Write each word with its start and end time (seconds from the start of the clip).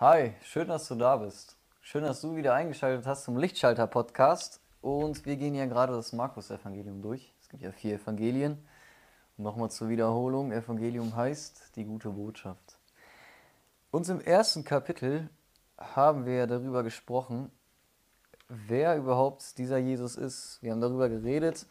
Hi, 0.00 0.32
schön, 0.42 0.66
dass 0.66 0.88
du 0.88 0.94
da 0.94 1.18
bist. 1.18 1.58
Schön, 1.82 2.04
dass 2.04 2.22
du 2.22 2.34
wieder 2.34 2.54
eingeschaltet 2.54 3.06
hast 3.06 3.24
zum 3.24 3.36
Lichtschalter-Podcast. 3.36 4.58
Und 4.80 5.26
wir 5.26 5.36
gehen 5.36 5.54
ja 5.54 5.66
gerade 5.66 5.92
das 5.92 6.14
Markus-Evangelium 6.14 7.02
durch. 7.02 7.34
Es 7.42 7.50
gibt 7.50 7.62
ja 7.62 7.70
vier 7.70 7.96
Evangelien. 7.96 8.66
Und 9.36 9.44
nochmal 9.44 9.70
zur 9.70 9.90
Wiederholung: 9.90 10.52
Evangelium 10.52 11.14
heißt 11.14 11.76
die 11.76 11.84
gute 11.84 12.08
Botschaft. 12.08 12.78
Und 13.90 14.08
im 14.08 14.22
ersten 14.22 14.64
Kapitel 14.64 15.28
haben 15.76 16.24
wir 16.24 16.46
darüber 16.46 16.82
gesprochen, 16.82 17.52
wer 18.48 18.96
überhaupt 18.96 19.58
dieser 19.58 19.76
Jesus 19.76 20.16
ist. 20.16 20.62
Wir 20.62 20.72
haben 20.72 20.80
darüber 20.80 21.10
geredet, 21.10 21.66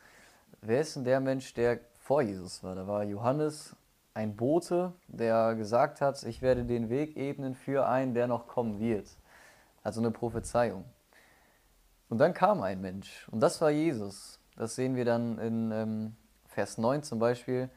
wer 0.62 0.82
ist 0.82 0.96
denn 0.96 1.04
der 1.04 1.20
Mensch, 1.20 1.56
der 1.56 1.80
vor 1.98 2.22
Jesus 2.22 2.64
war. 2.64 2.76
Da 2.76 2.86
war 2.86 3.04
Johannes, 3.04 3.76
ein 4.20 4.36
Bote, 4.36 4.92
der 5.08 5.56
gesagt 5.56 6.02
hat, 6.02 6.22
ich 6.24 6.42
werde 6.42 6.66
den 6.66 6.90
Weg 6.90 7.16
ebnen 7.16 7.56
für 7.56 7.88
einen, 7.88 8.14
der 8.14 8.28
noch 8.28 8.48
kommen 8.48 8.78
wird. 8.78 9.08
Also 9.82 10.02
eine 10.02 10.12
Prophezeiung. 10.12 10.84
Und 12.10 12.18
dann 12.18 12.34
kam 12.34 12.62
ein 12.62 12.82
Mensch 12.82 13.30
und 13.32 13.40
das 13.40 13.62
war 13.62 13.70
Jesus. 13.70 14.42
Das 14.58 14.76
sehen 14.76 14.98
wir 14.98 15.06
dann 15.06 15.40
in 15.40 15.72
ähm, 15.72 16.16
Vers 16.48 16.78
9 16.78 17.04
zum 17.04 17.20
Beispiel, 17.20 17.70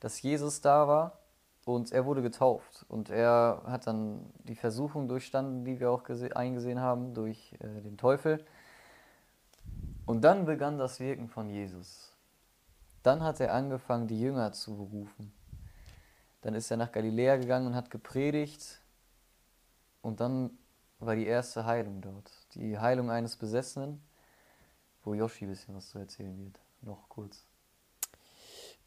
dass 0.00 0.20
Jesus 0.20 0.60
da 0.60 0.88
war 0.88 1.20
und 1.64 1.92
er 1.92 2.04
wurde 2.04 2.20
getauft. 2.20 2.84
Und 2.88 3.08
er 3.08 3.62
hat 3.66 3.86
dann 3.86 4.26
die 4.42 4.56
Versuchung 4.56 5.06
durchstanden, 5.06 5.64
die 5.64 5.78
wir 5.78 5.92
auch 5.92 6.02
eingesehen 6.34 6.80
haben, 6.80 7.14
durch 7.14 7.54
äh, 7.60 7.80
den 7.82 7.96
Teufel. 7.96 8.44
Und 10.04 10.22
dann 10.24 10.46
begann 10.46 10.78
das 10.78 10.98
Wirken 10.98 11.28
von 11.28 11.48
Jesus. 11.48 12.12
Dann 13.04 13.22
hat 13.22 13.38
er 13.38 13.54
angefangen, 13.54 14.08
die 14.08 14.20
Jünger 14.20 14.50
zu 14.50 14.76
berufen. 14.76 15.32
Dann 16.42 16.54
ist 16.54 16.70
er 16.70 16.76
nach 16.76 16.92
Galiläa 16.92 17.36
gegangen 17.36 17.68
und 17.68 17.74
hat 17.74 17.90
gepredigt. 17.90 18.80
Und 20.02 20.20
dann 20.20 20.58
war 20.98 21.16
die 21.16 21.26
erste 21.26 21.66
Heilung 21.66 22.00
dort. 22.00 22.30
Die 22.54 22.78
Heilung 22.78 23.10
eines 23.10 23.36
Besessenen, 23.36 24.00
wo 25.02 25.14
Yoshi 25.14 25.44
ein 25.44 25.50
bisschen 25.50 25.74
was 25.74 25.90
zu 25.90 25.98
erzählen 25.98 26.38
wird. 26.44 26.60
Noch 26.82 27.08
kurz. 27.08 27.44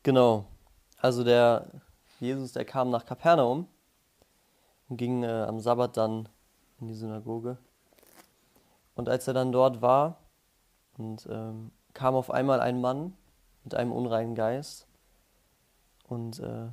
Genau. 0.03 0.45
Also 0.97 1.23
der 1.23 1.81
Jesus, 2.19 2.53
der 2.53 2.65
kam 2.65 2.89
nach 2.89 3.05
Kapernaum 3.05 3.67
und 4.89 4.97
ging 4.97 5.23
äh, 5.23 5.27
am 5.27 5.59
Sabbat 5.59 5.95
dann 5.95 6.29
in 6.79 6.87
die 6.87 6.95
Synagoge. 6.95 7.57
Und 8.95 9.07
als 9.07 9.27
er 9.27 9.33
dann 9.33 9.51
dort 9.51 9.81
war, 9.81 10.17
und 10.99 11.27
ähm, 11.31 11.71
kam 11.93 12.13
auf 12.13 12.29
einmal 12.29 12.59
ein 12.59 12.81
Mann 12.81 13.15
mit 13.63 13.73
einem 13.73 13.93
unreinen 13.93 14.35
Geist. 14.35 14.85
Und 16.07 16.39
äh, 16.39 16.67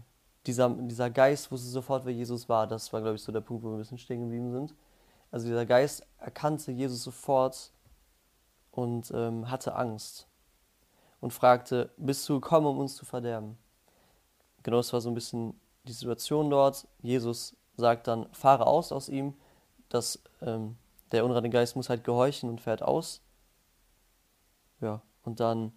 dieser, 0.46 0.70
dieser 0.70 1.10
Geist 1.10 1.50
wusste 1.50 1.68
sofort, 1.68 2.04
wer 2.04 2.12
Jesus 2.12 2.48
war. 2.48 2.66
Das 2.66 2.92
war, 2.92 3.00
glaube 3.00 3.16
ich, 3.16 3.22
so 3.22 3.32
der 3.32 3.40
Punkt, 3.40 3.64
wo 3.64 3.68
wir 3.68 3.74
ein 3.74 3.78
bisschen 3.78 3.98
stehen 3.98 4.20
geblieben 4.20 4.52
sind. 4.52 4.74
Also 5.30 5.46
dieser 5.46 5.66
Geist 5.66 6.06
erkannte 6.18 6.72
Jesus 6.72 7.02
sofort 7.02 7.72
und 8.70 9.10
ähm, 9.14 9.50
hatte 9.50 9.74
Angst 9.74 10.28
und 11.20 11.32
fragte, 11.32 11.90
bist 11.96 12.28
du 12.28 12.40
gekommen, 12.40 12.66
um 12.66 12.78
uns 12.78 12.94
zu 12.94 13.04
verderben? 13.04 13.58
Genau 14.62 14.76
das 14.78 14.92
war 14.92 15.00
so 15.00 15.10
ein 15.10 15.14
bisschen 15.14 15.58
die 15.84 15.92
Situation 15.92 16.50
dort. 16.50 16.86
Jesus 17.02 17.56
sagt 17.76 18.06
dann, 18.06 18.32
fahre 18.32 18.66
aus 18.66 18.92
aus 18.92 19.08
ihm. 19.08 19.34
dass 19.88 20.20
ähm, 20.42 20.76
der 21.12 21.24
unreine 21.24 21.50
Geist 21.50 21.76
muss 21.76 21.88
halt 21.88 22.02
gehorchen 22.04 22.48
und 22.50 22.60
fährt 22.60 22.82
aus. 22.82 23.20
Ja, 24.80 25.02
und 25.22 25.40
dann 25.40 25.72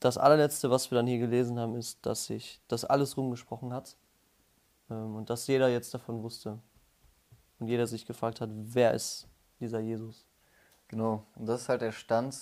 das 0.00 0.16
allerletzte, 0.16 0.70
was 0.70 0.90
wir 0.90 0.96
dann 0.96 1.06
hier 1.06 1.18
gelesen 1.18 1.58
haben, 1.58 1.76
ist, 1.76 2.04
dass 2.04 2.24
sich 2.24 2.60
das 2.68 2.84
alles 2.84 3.16
rumgesprochen 3.16 3.72
hat 3.72 3.96
ähm, 4.90 5.14
und 5.14 5.30
dass 5.30 5.46
jeder 5.46 5.68
jetzt 5.68 5.92
davon 5.94 6.22
wusste 6.22 6.58
und 7.58 7.68
jeder 7.68 7.86
sich 7.86 8.06
gefragt 8.06 8.40
hat, 8.40 8.50
wer 8.52 8.94
ist 8.94 9.28
dieser 9.60 9.80
Jesus? 9.80 10.26
Genau, 10.88 11.26
und 11.36 11.46
das 11.46 11.62
ist 11.62 11.68
halt 11.68 11.82
der 11.82 11.92
Stand, 11.92 12.36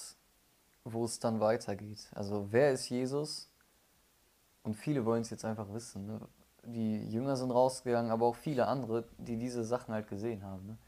wo 0.85 1.05
es 1.05 1.19
dann 1.19 1.41
weitergeht. 1.41 2.08
Also 2.14 2.46
wer 2.51 2.73
ist 2.73 2.89
Jesus? 2.89 3.51
Und 4.63 4.75
viele 4.75 5.05
wollen 5.05 5.23
es 5.23 5.30
jetzt 5.30 5.45
einfach 5.45 5.73
wissen. 5.73 6.07
Ne? 6.07 6.20
Die 6.64 7.11
Jünger 7.11 7.36
sind 7.36 7.51
rausgegangen, 7.51 8.11
aber 8.11 8.27
auch 8.27 8.36
viele 8.36 8.67
andere, 8.67 9.05
die 9.19 9.36
diese 9.36 9.64
Sachen 9.64 9.92
halt 9.92 10.08
gesehen 10.08 10.45
haben. 10.45 10.67
Ne? 10.67 10.79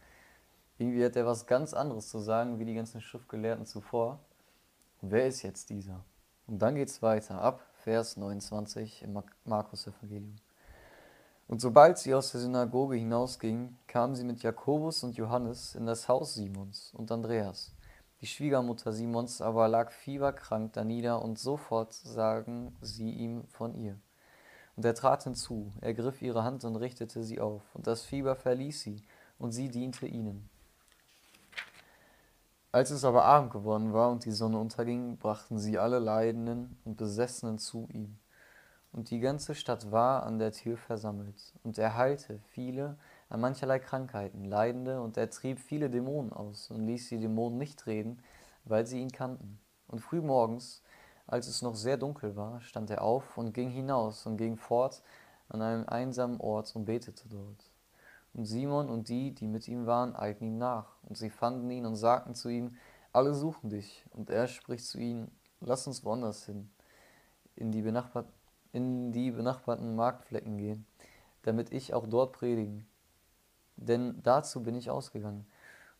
Irgendwie 0.78 1.04
hat 1.04 1.16
er 1.16 1.26
was 1.26 1.46
ganz 1.46 1.74
anderes 1.74 2.08
zu 2.08 2.18
sagen, 2.20 2.58
wie 2.58 2.64
die 2.64 2.74
ganzen 2.74 3.00
Schriftgelehrten 3.00 3.66
zuvor. 3.66 4.20
Und 5.02 5.10
wer 5.10 5.26
ist 5.26 5.42
jetzt 5.42 5.68
dieser? 5.68 6.04
Und 6.50 6.58
dann 6.58 6.74
geht 6.74 6.88
es 6.88 7.00
weiter 7.00 7.40
ab, 7.40 7.64
Vers 7.84 8.16
29 8.16 9.04
im 9.04 9.22
Markus-Evangelium. 9.44 10.34
Und 11.46 11.60
sobald 11.60 11.96
sie 11.96 12.12
aus 12.12 12.32
der 12.32 12.40
Synagoge 12.40 12.96
hinausgingen, 12.96 13.78
kamen 13.86 14.16
sie 14.16 14.24
mit 14.24 14.42
Jakobus 14.42 15.04
und 15.04 15.16
Johannes 15.16 15.76
in 15.76 15.86
das 15.86 16.08
Haus 16.08 16.34
Simons 16.34 16.92
und 16.92 17.12
Andreas. 17.12 17.72
Die 18.20 18.26
Schwiegermutter 18.26 18.92
Simons 18.92 19.40
aber 19.40 19.68
lag 19.68 19.92
fieberkrank 19.92 20.72
danieder 20.72 21.22
und 21.22 21.38
sofort 21.38 21.92
sagen 21.92 22.76
sie 22.80 23.10
ihm 23.10 23.44
von 23.46 23.76
ihr. 23.76 23.96
Und 24.74 24.84
er 24.84 24.94
trat 24.96 25.22
hinzu, 25.22 25.72
ergriff 25.80 26.20
ihre 26.20 26.42
Hand 26.42 26.64
und 26.64 26.74
richtete 26.74 27.22
sie 27.22 27.38
auf, 27.38 27.62
und 27.74 27.86
das 27.86 28.02
Fieber 28.02 28.34
verließ 28.34 28.80
sie, 28.80 29.04
und 29.38 29.52
sie 29.52 29.68
diente 29.68 30.08
ihnen. 30.08 30.50
Als 32.72 32.90
es 32.92 33.04
aber 33.04 33.24
Abend 33.24 33.50
geworden 33.50 33.92
war 33.92 34.12
und 34.12 34.24
die 34.24 34.30
Sonne 34.30 34.56
unterging, 34.56 35.18
brachten 35.18 35.58
sie 35.58 35.76
alle 35.76 35.98
Leidenden 35.98 36.78
und 36.84 36.96
Besessenen 36.96 37.58
zu 37.58 37.88
ihm. 37.92 38.16
Und 38.92 39.10
die 39.10 39.18
ganze 39.18 39.56
Stadt 39.56 39.90
war 39.90 40.22
an 40.22 40.38
der 40.38 40.52
Tür 40.52 40.76
versammelt. 40.76 41.52
Und 41.64 41.78
er 41.78 41.96
heilte 41.96 42.38
viele 42.50 42.96
an 43.28 43.40
mancherlei 43.40 43.80
Krankheiten, 43.80 44.44
Leidende, 44.44 45.00
und 45.00 45.16
er 45.16 45.30
trieb 45.30 45.58
viele 45.58 45.90
Dämonen 45.90 46.32
aus 46.32 46.70
und 46.70 46.86
ließ 46.86 47.08
die 47.08 47.18
Dämonen 47.18 47.58
nicht 47.58 47.86
reden, 47.86 48.22
weil 48.64 48.86
sie 48.86 49.00
ihn 49.00 49.10
kannten. 49.10 49.58
Und 49.88 49.98
früh 49.98 50.20
morgens, 50.20 50.84
als 51.26 51.48
es 51.48 51.62
noch 51.62 51.74
sehr 51.74 51.96
dunkel 51.96 52.36
war, 52.36 52.60
stand 52.60 52.90
er 52.90 53.02
auf 53.02 53.36
und 53.36 53.52
ging 53.52 53.70
hinaus 53.70 54.26
und 54.26 54.36
ging 54.36 54.56
fort 54.56 55.02
an 55.48 55.60
einem 55.60 55.88
einsamen 55.88 56.40
Ort 56.40 56.74
und 56.76 56.84
betete 56.84 57.28
dort. 57.28 57.69
Und 58.32 58.44
Simon 58.44 58.88
und 58.88 59.08
die, 59.08 59.34
die 59.34 59.48
mit 59.48 59.66
ihm 59.68 59.86
waren, 59.86 60.14
eilten 60.14 60.46
ihm 60.46 60.58
nach. 60.58 60.96
Und 61.02 61.18
sie 61.18 61.30
fanden 61.30 61.70
ihn 61.70 61.86
und 61.86 61.96
sagten 61.96 62.34
zu 62.34 62.48
ihm, 62.48 62.76
alle 63.12 63.34
suchen 63.34 63.70
dich. 63.70 64.04
Und 64.10 64.30
er 64.30 64.46
spricht 64.46 64.86
zu 64.86 64.98
ihnen, 64.98 65.30
lass 65.60 65.86
uns 65.86 66.04
woanders 66.04 66.46
hin, 66.46 66.70
in 67.56 67.72
die, 67.72 67.82
benachbart, 67.82 68.26
in 68.72 69.12
die 69.12 69.32
benachbarten 69.32 69.96
Marktflecken 69.96 70.58
gehen, 70.58 70.86
damit 71.42 71.72
ich 71.72 71.92
auch 71.92 72.06
dort 72.06 72.32
predigen. 72.32 72.86
Denn 73.76 74.22
dazu 74.22 74.62
bin 74.62 74.76
ich 74.76 74.90
ausgegangen. 74.90 75.46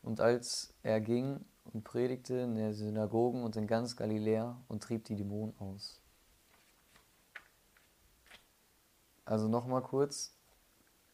Und 0.01 0.21
als 0.21 0.73
er 0.83 1.01
ging 1.01 1.43
und 1.73 1.83
predigte 1.83 2.35
in 2.35 2.55
der 2.55 2.73
Synagogen 2.73 3.43
und 3.43 3.55
in 3.55 3.67
ganz 3.67 3.95
Galiläa 3.95 4.57
und 4.67 4.83
trieb 4.83 5.03
die 5.05 5.15
Dämonen 5.15 5.53
aus. 5.59 5.99
Also 9.25 9.47
nochmal 9.47 9.81
kurz, 9.81 10.33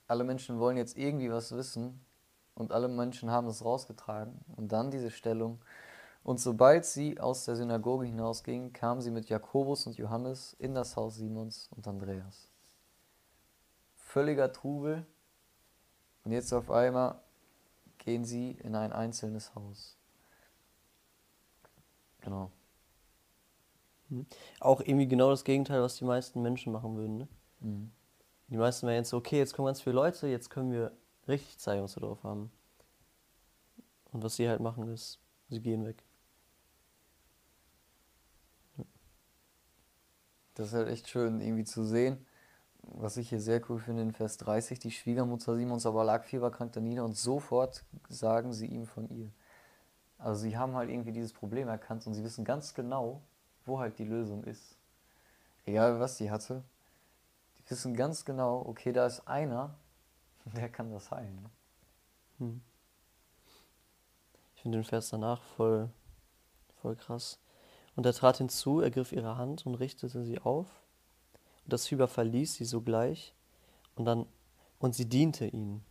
alle 0.07 0.23
Menschen 0.23 0.59
wollen 0.59 0.77
jetzt 0.77 0.97
irgendwie 0.97 1.31
was 1.31 1.51
wissen 1.51 2.05
und 2.55 2.71
alle 2.71 2.87
Menschen 2.87 3.29
haben 3.29 3.47
es 3.47 3.63
rausgetragen 3.63 4.39
und 4.55 4.71
dann 4.71 4.91
diese 4.91 5.11
Stellung. 5.11 5.61
Und 6.23 6.39
sobald 6.39 6.85
sie 6.85 7.19
aus 7.19 7.45
der 7.45 7.55
Synagoge 7.55 8.05
hinausgingen, 8.05 8.73
kamen 8.73 9.01
sie 9.01 9.11
mit 9.11 9.29
Jakobus 9.29 9.87
und 9.87 9.97
Johannes 9.97 10.55
in 10.59 10.73
das 10.73 10.95
Haus 10.95 11.15
Simons 11.15 11.69
und 11.75 11.87
Andreas. 11.87 12.49
Völliger 13.95 14.51
Trubel 14.51 15.05
und 16.23 16.31
jetzt 16.31 16.51
auf 16.53 16.71
einmal 16.71 17.21
gehen 17.97 18.25
sie 18.25 18.51
in 18.51 18.75
ein 18.75 18.91
einzelnes 18.91 19.55
Haus. 19.55 19.97
Genau. 22.21 22.51
Hm. 24.09 24.25
Auch 24.59 24.81
irgendwie 24.81 25.07
genau 25.07 25.29
das 25.29 25.43
Gegenteil, 25.43 25.81
was 25.81 25.97
die 25.97 26.05
meisten 26.05 26.41
Menschen 26.41 26.73
machen 26.73 26.95
würden. 26.95 27.17
Ne? 27.17 27.27
Mhm. 27.59 27.91
Die 28.47 28.57
meisten 28.57 28.87
werden 28.87 28.97
jetzt 28.97 29.09
so, 29.09 29.17
okay, 29.17 29.37
jetzt 29.37 29.53
kommen 29.53 29.67
ganz 29.67 29.81
viele 29.81 29.95
Leute, 29.95 30.27
jetzt 30.27 30.49
können 30.49 30.71
wir 30.71 30.91
richtig 31.27 31.57
zeigen, 31.59 31.83
was 31.83 31.95
wir 31.97 32.01
drauf 32.01 32.23
haben. 32.23 32.51
Und 34.11 34.23
was 34.23 34.35
sie 34.35 34.47
halt 34.47 34.61
machen, 34.61 34.87
ist, 34.87 35.19
sie 35.49 35.59
gehen 35.59 35.85
weg. 35.85 36.03
Das 40.55 40.67
ist 40.67 40.73
halt 40.73 40.87
echt 40.87 41.09
schön, 41.09 41.39
irgendwie 41.41 41.65
zu 41.65 41.83
sehen. 41.83 42.25
Was 42.81 43.17
ich 43.17 43.29
hier 43.29 43.41
sehr 43.41 43.61
cool 43.69 43.79
finde 43.79 44.01
in 44.01 44.13
Vers 44.13 44.37
30, 44.37 44.79
die 44.79 44.91
Schwiegermutter 44.91 45.57
Simons 45.57 45.85
aber 45.85 46.05
lag 46.05 46.23
fieberkrank 46.23 46.71
da 46.71 46.79
nieder 46.79 47.03
und 47.03 47.17
sofort 47.17 47.83
sagen 48.07 48.53
sie 48.53 48.67
ihm 48.67 48.85
von 48.85 49.09
ihr. 49.09 49.29
Also 50.17 50.41
sie 50.41 50.57
haben 50.57 50.73
halt 50.73 50.89
irgendwie 50.89 51.11
dieses 51.11 51.33
Problem 51.33 51.67
erkannt 51.67 52.07
und 52.07 52.13
sie 52.13 52.23
wissen 52.23 52.45
ganz 52.45 52.73
genau, 52.73 53.21
wo 53.65 53.77
halt 53.79 53.99
die 53.99 54.05
Lösung 54.05 54.45
ist. 54.45 54.77
Egal 55.65 55.99
was 55.99 56.17
sie 56.17 56.31
hatte, 56.31 56.63
wissen 57.69 57.95
ganz 57.95 58.25
genau, 58.25 58.63
okay, 58.65 58.91
da 58.91 59.05
ist 59.05 59.27
einer, 59.27 59.75
der 60.45 60.69
kann 60.69 60.91
das 60.91 61.11
heilen. 61.11 61.49
Hm. 62.39 62.61
Ich 64.55 64.61
finde 64.61 64.79
den 64.79 64.85
Vers 64.85 65.09
danach 65.09 65.41
voll, 65.41 65.89
voll 66.81 66.95
krass. 66.95 67.39
Und 67.95 68.05
er 68.05 68.13
trat 68.13 68.37
hinzu, 68.37 68.79
ergriff 68.79 69.11
ihre 69.11 69.37
Hand 69.37 69.65
und 69.65 69.75
richtete 69.75 70.23
sie 70.23 70.39
auf. 70.39 70.67
Und 71.63 71.73
das 71.73 71.87
Fieber 71.87 72.07
verließ 72.07 72.55
sie 72.55 72.65
sogleich 72.65 73.33
und 73.95 74.05
dann 74.05 74.27
und 74.79 74.93
sie 74.93 75.09
diente 75.09 75.47
ihnen. 75.47 75.83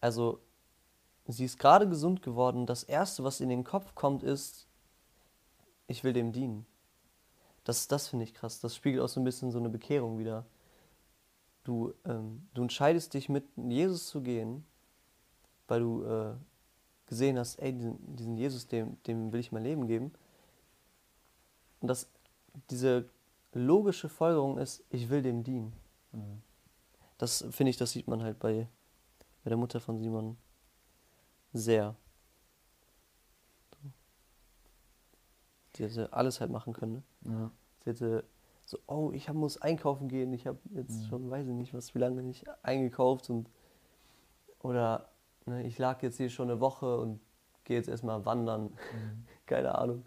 Also, 0.00 0.40
sie 1.26 1.44
ist 1.44 1.58
gerade 1.58 1.88
gesund 1.88 2.22
geworden. 2.22 2.66
Das 2.66 2.82
Erste, 2.82 3.24
was 3.24 3.40
in 3.40 3.50
den 3.50 3.64
Kopf 3.64 3.94
kommt, 3.94 4.22
ist, 4.22 4.66
ich 5.86 6.02
will 6.02 6.12
dem 6.12 6.32
dienen. 6.32 6.66
Das, 7.70 7.86
das 7.86 8.08
finde 8.08 8.24
ich 8.24 8.34
krass. 8.34 8.58
Das 8.58 8.74
spiegelt 8.74 9.00
auch 9.00 9.08
so 9.08 9.20
ein 9.20 9.24
bisschen 9.24 9.52
so 9.52 9.58
eine 9.60 9.68
Bekehrung 9.68 10.18
wieder. 10.18 10.44
Du, 11.62 11.94
ähm, 12.04 12.48
du 12.52 12.62
entscheidest 12.62 13.14
dich 13.14 13.28
mit 13.28 13.44
Jesus 13.56 14.08
zu 14.08 14.22
gehen, 14.22 14.66
weil 15.68 15.78
du 15.78 16.02
äh, 16.02 16.34
gesehen 17.06 17.38
hast, 17.38 17.60
ey, 17.60 17.72
diesen, 17.72 18.16
diesen 18.16 18.36
Jesus, 18.36 18.66
dem, 18.66 19.00
dem 19.04 19.32
will 19.32 19.38
ich 19.38 19.52
mein 19.52 19.62
Leben 19.62 19.86
geben. 19.86 20.12
Und 21.78 21.86
das, 21.86 22.10
diese 22.70 23.08
logische 23.52 24.08
Folgerung 24.08 24.58
ist, 24.58 24.82
ich 24.90 25.08
will 25.08 25.22
dem 25.22 25.44
dienen. 25.44 25.72
Mhm. 26.10 26.42
Das 27.18 27.44
finde 27.52 27.70
ich, 27.70 27.76
das 27.76 27.92
sieht 27.92 28.08
man 28.08 28.20
halt 28.20 28.40
bei, 28.40 28.66
bei 29.44 29.48
der 29.48 29.56
Mutter 29.56 29.78
von 29.78 29.96
Simon 29.96 30.36
sehr. 31.52 31.94
Sie 35.76 35.84
hätte 35.84 36.12
alles 36.12 36.40
halt 36.40 36.50
machen 36.50 36.72
können. 36.72 37.04
Ne? 37.20 37.32
Ja. 37.32 37.50
Sie 37.84 37.90
hätte 37.90 38.24
so, 38.64 38.78
oh, 38.86 39.10
ich 39.12 39.32
muss 39.32 39.60
einkaufen 39.60 40.08
gehen, 40.08 40.32
ich 40.32 40.46
habe 40.46 40.58
jetzt 40.74 41.02
mhm. 41.02 41.06
schon, 41.06 41.30
weiß 41.30 41.46
ich 41.46 41.54
nicht, 41.54 41.74
was, 41.74 41.94
wie 41.94 41.98
lange 41.98 42.22
nicht 42.22 42.44
eingekauft 42.62 43.30
und 43.30 43.48
oder 44.60 45.08
ne, 45.46 45.64
ich 45.64 45.78
lag 45.78 46.02
jetzt 46.02 46.18
hier 46.18 46.28
schon 46.28 46.50
eine 46.50 46.60
Woche 46.60 46.98
und 46.98 47.20
gehe 47.64 47.76
jetzt 47.76 47.88
erstmal 47.88 48.24
wandern. 48.26 48.64
Mhm. 48.64 49.26
Keine 49.46 49.76
Ahnung. 49.76 50.04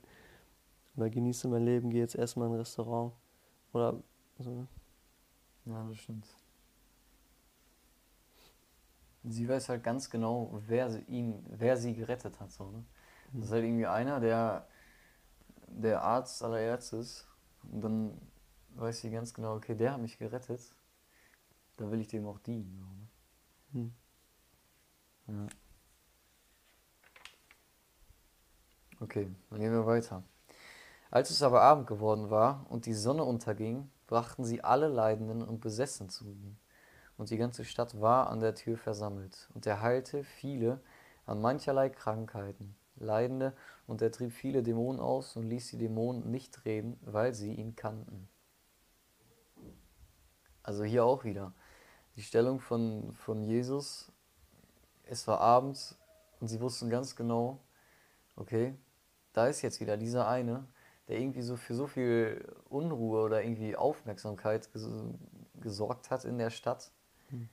Oder 0.95 1.09
genieße 1.09 1.47
mein 1.47 1.65
Leben, 1.65 1.89
gehe 1.89 2.01
jetzt 2.01 2.15
erstmal 2.15 2.47
in 2.47 2.53
ein 2.53 2.59
Restaurant. 2.59 3.13
Oder 3.73 3.95
so. 4.37 4.51
Ne? 4.51 4.67
Ja, 5.65 5.85
das 5.87 5.97
stimmt. 5.97 6.27
Sie 9.23 9.47
weiß 9.47 9.69
halt 9.69 9.83
ganz 9.83 10.09
genau, 10.09 10.61
wer 10.67 10.91
sie, 10.91 11.01
ihn, 11.07 11.43
wer 11.49 11.77
sie 11.77 11.95
gerettet 11.95 12.39
hat. 12.39 12.51
So, 12.51 12.69
ne? 12.69 12.83
Das 13.31 13.45
ist 13.45 13.51
halt 13.51 13.63
irgendwie 13.63 13.87
einer, 13.87 14.19
der 14.19 14.67
der 15.67 16.03
Arzt 16.03 16.43
aller 16.43 16.59
Ärzte 16.59 16.97
ist. 16.97 17.27
Und 17.71 17.81
dann 17.81 18.21
weiß 18.75 19.01
sie 19.01 19.11
ganz 19.11 19.33
genau, 19.33 19.55
okay, 19.55 19.75
der 19.75 19.93
hat 19.93 20.01
mich 20.01 20.17
gerettet. 20.17 20.61
Da 21.77 21.89
will 21.89 22.01
ich 22.01 22.07
dem 22.07 22.25
auch 22.27 22.39
dienen. 22.39 22.77
So, 23.71 23.79
ne? 23.79 23.91
hm. 25.27 25.35
ja. 25.35 25.47
Okay, 28.99 29.29
dann 29.49 29.59
gehen 29.59 29.71
wir 29.71 29.85
weiter. 29.85 30.23
Als 31.11 31.29
es 31.29 31.43
aber 31.43 31.61
Abend 31.61 31.87
geworden 31.87 32.29
war 32.29 32.65
und 32.69 32.85
die 32.85 32.93
Sonne 32.93 33.23
unterging, 33.23 33.89
brachten 34.07 34.45
sie 34.45 34.63
alle 34.63 34.87
Leidenden 34.87 35.43
und 35.43 35.59
Besessen 35.59 36.09
zu 36.09 36.25
ihm. 36.25 36.57
Und 37.17 37.29
die 37.29 37.37
ganze 37.37 37.65
Stadt 37.65 37.99
war 37.99 38.29
an 38.29 38.39
der 38.39 38.55
Tür 38.55 38.77
versammelt. 38.77 39.49
Und 39.53 39.65
er 39.65 39.81
heilte 39.81 40.23
viele 40.23 40.79
an 41.25 41.41
mancherlei 41.41 41.89
Krankheiten, 41.89 42.75
Leidende, 42.95 43.53
und 43.87 44.01
er 44.01 44.11
trieb 44.11 44.31
viele 44.31 44.63
Dämonen 44.63 45.01
aus 45.01 45.35
und 45.35 45.43
ließ 45.43 45.69
die 45.71 45.77
Dämonen 45.77 46.31
nicht 46.31 46.65
reden, 46.65 46.99
weil 47.01 47.33
sie 47.33 47.53
ihn 47.53 47.75
kannten. 47.75 48.29
Also 50.61 50.83
hier 50.83 51.03
auch 51.03 51.25
wieder 51.25 51.53
die 52.15 52.23
Stellung 52.23 52.59
von, 52.59 53.13
von 53.13 53.43
Jesus. 53.43 54.11
Es 55.03 55.27
war 55.27 55.41
Abend 55.41 55.95
und 56.39 56.47
sie 56.47 56.61
wussten 56.61 56.89
ganz 56.89 57.15
genau, 57.15 57.59
okay, 58.35 58.75
da 59.33 59.47
ist 59.47 59.61
jetzt 59.61 59.81
wieder 59.81 59.97
dieser 59.97 60.27
eine, 60.27 60.65
der 61.07 61.19
irgendwie 61.19 61.41
so 61.41 61.57
für 61.57 61.73
so 61.73 61.87
viel 61.87 62.55
Unruhe 62.69 63.23
oder 63.23 63.43
irgendwie 63.43 63.75
Aufmerksamkeit 63.75 64.71
ges 64.71 64.87
gesorgt 65.59 66.11
hat 66.11 66.25
in 66.25 66.37
der 66.37 66.49
Stadt. 66.49 66.91
Hm. 67.29 67.49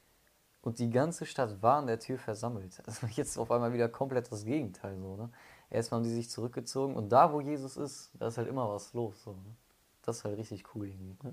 Und 0.62 0.78
die 0.78 0.90
ganze 0.90 1.24
Stadt 1.24 1.62
war 1.62 1.78
an 1.78 1.86
der 1.86 1.98
Tür 1.98 2.18
versammelt. 2.18 2.82
Also 2.86 3.06
jetzt 3.06 3.38
auf 3.38 3.50
einmal 3.50 3.72
wieder 3.72 3.88
komplett 3.88 4.30
das 4.30 4.44
Gegenteil 4.44 4.98
so, 4.98 5.16
ne? 5.16 5.30
Erstmal 5.70 6.00
haben 6.00 6.04
die 6.04 6.14
sich 6.14 6.28
zurückgezogen 6.28 6.96
und 6.96 7.10
da, 7.10 7.32
wo 7.32 7.40
Jesus 7.40 7.76
ist, 7.76 8.10
da 8.18 8.26
ist 8.26 8.38
halt 8.38 8.48
immer 8.48 8.68
was 8.68 8.92
los. 8.92 9.22
So, 9.22 9.32
ne? 9.32 9.54
Das 10.02 10.18
ist 10.18 10.24
halt 10.24 10.36
richtig 10.36 10.74
cool 10.74 10.88
irgendwie. 10.88 11.16
Ja. 11.22 11.30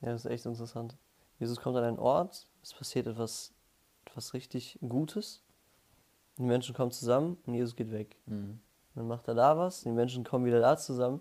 ja, 0.00 0.12
das 0.12 0.24
ist 0.24 0.30
echt 0.30 0.46
interessant. 0.46 0.96
Jesus 1.38 1.60
kommt 1.60 1.76
an 1.76 1.84
einen 1.84 1.98
Ort, 1.98 2.48
es 2.62 2.72
passiert 2.72 3.06
etwas, 3.06 3.52
etwas 4.06 4.32
richtig 4.32 4.78
Gutes 4.80 5.42
die 6.38 6.44
Menschen 6.44 6.74
kommen 6.74 6.92
zusammen 6.92 7.36
und 7.46 7.54
Jesus 7.54 7.74
geht 7.74 7.90
weg. 7.90 8.16
Mhm. 8.26 8.60
Dann 8.94 9.08
macht 9.08 9.28
er 9.28 9.34
da 9.34 9.58
was, 9.58 9.82
die 9.82 9.90
Menschen 9.90 10.24
kommen 10.24 10.44
wieder 10.44 10.60
da 10.60 10.76
zusammen. 10.76 11.20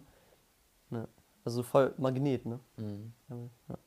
Ne? 0.90 1.08
Also 1.44 1.64
voll 1.64 1.94
Magnet, 1.98 2.46
ne? 2.46 2.60
Mhm. 2.78 3.14
Ja. 3.30 3.78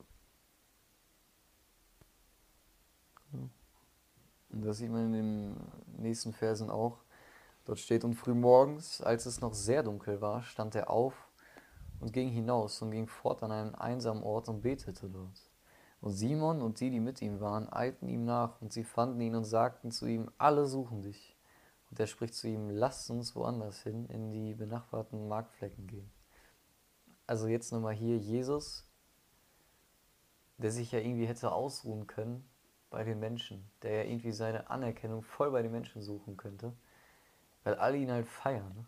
Und 4.51 4.65
das 4.65 4.77
sieht 4.77 4.91
man 4.91 5.05
in 5.05 5.13
den 5.13 5.55
nächsten 5.97 6.33
Versen 6.33 6.69
auch. 6.69 6.97
Dort 7.65 7.79
steht, 7.79 8.03
und 8.03 8.15
früh 8.15 8.33
morgens, 8.33 9.01
als 9.01 9.25
es 9.25 9.39
noch 9.39 9.53
sehr 9.53 9.83
dunkel 9.83 10.19
war, 10.19 10.43
stand 10.43 10.75
er 10.75 10.89
auf 10.89 11.29
und 11.99 12.11
ging 12.11 12.29
hinaus 12.29 12.81
und 12.81 12.91
ging 12.91 13.07
fort 13.07 13.43
an 13.43 13.51
einen 13.51 13.75
einsamen 13.75 14.23
Ort 14.23 14.49
und 14.49 14.61
betete 14.61 15.09
dort. 15.09 15.49
Und 16.01 16.11
Simon 16.11 16.61
und 16.61 16.79
die, 16.79 16.89
die 16.89 16.99
mit 16.99 17.21
ihm 17.21 17.39
waren, 17.39 17.71
eilten 17.71 18.09
ihm 18.09 18.25
nach, 18.25 18.59
und 18.61 18.73
sie 18.73 18.83
fanden 18.83 19.21
ihn 19.21 19.35
und 19.35 19.43
sagten 19.43 19.91
zu 19.91 20.07
ihm, 20.07 20.31
alle 20.39 20.65
suchen 20.65 21.03
dich. 21.03 21.37
Und 21.91 21.99
er 21.99 22.07
spricht 22.07 22.33
zu 22.33 22.47
ihm, 22.47 22.69
lasst 22.71 23.11
uns 23.11 23.35
woanders 23.35 23.83
hin, 23.83 24.07
in 24.07 24.31
die 24.31 24.55
benachbarten 24.55 25.27
Marktflecken 25.27 25.85
gehen. 25.85 26.11
Also 27.27 27.47
jetzt 27.47 27.71
nochmal 27.71 27.93
hier 27.93 28.17
Jesus, 28.17 28.89
der 30.57 30.71
sich 30.71 30.91
ja 30.91 30.99
irgendwie 30.99 31.27
hätte 31.27 31.51
ausruhen 31.51 32.07
können 32.07 32.50
bei 32.91 33.03
den 33.03 33.19
Menschen, 33.19 33.67
der 33.81 34.03
ja 34.03 34.11
irgendwie 34.11 34.31
seine 34.31 34.69
Anerkennung 34.69 35.23
voll 35.23 35.49
bei 35.49 35.63
den 35.63 35.71
Menschen 35.71 36.03
suchen 36.03 36.37
könnte, 36.37 36.73
weil 37.63 37.73
alle 37.75 37.97
ihn 37.97 38.11
halt 38.11 38.27
feiern. 38.27 38.73
Ne? 38.75 38.85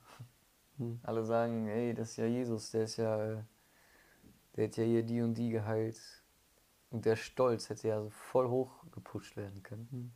Hm. 0.77 0.99
Alle 1.03 1.23
sagen, 1.23 1.65
hey, 1.65 1.93
das 1.93 2.11
ist 2.11 2.17
ja 2.17 2.25
Jesus, 2.25 2.71
der 2.71 2.83
ist 2.83 2.97
ja, 2.97 3.43
der 4.55 4.67
hat 4.67 4.77
ja 4.77 4.83
hier 4.83 5.03
die 5.03 5.21
und 5.21 5.35
die 5.35 5.49
geheilt, 5.49 5.99
und 6.93 7.05
der 7.05 7.15
Stolz 7.15 7.69
hätte 7.69 7.87
ja 7.87 8.01
so 8.03 8.11
voll 8.11 8.47
hoch 8.47 8.85
gepusht 8.91 9.35
werden 9.35 9.63
können. 9.63 9.87
Mhm. 9.91 10.11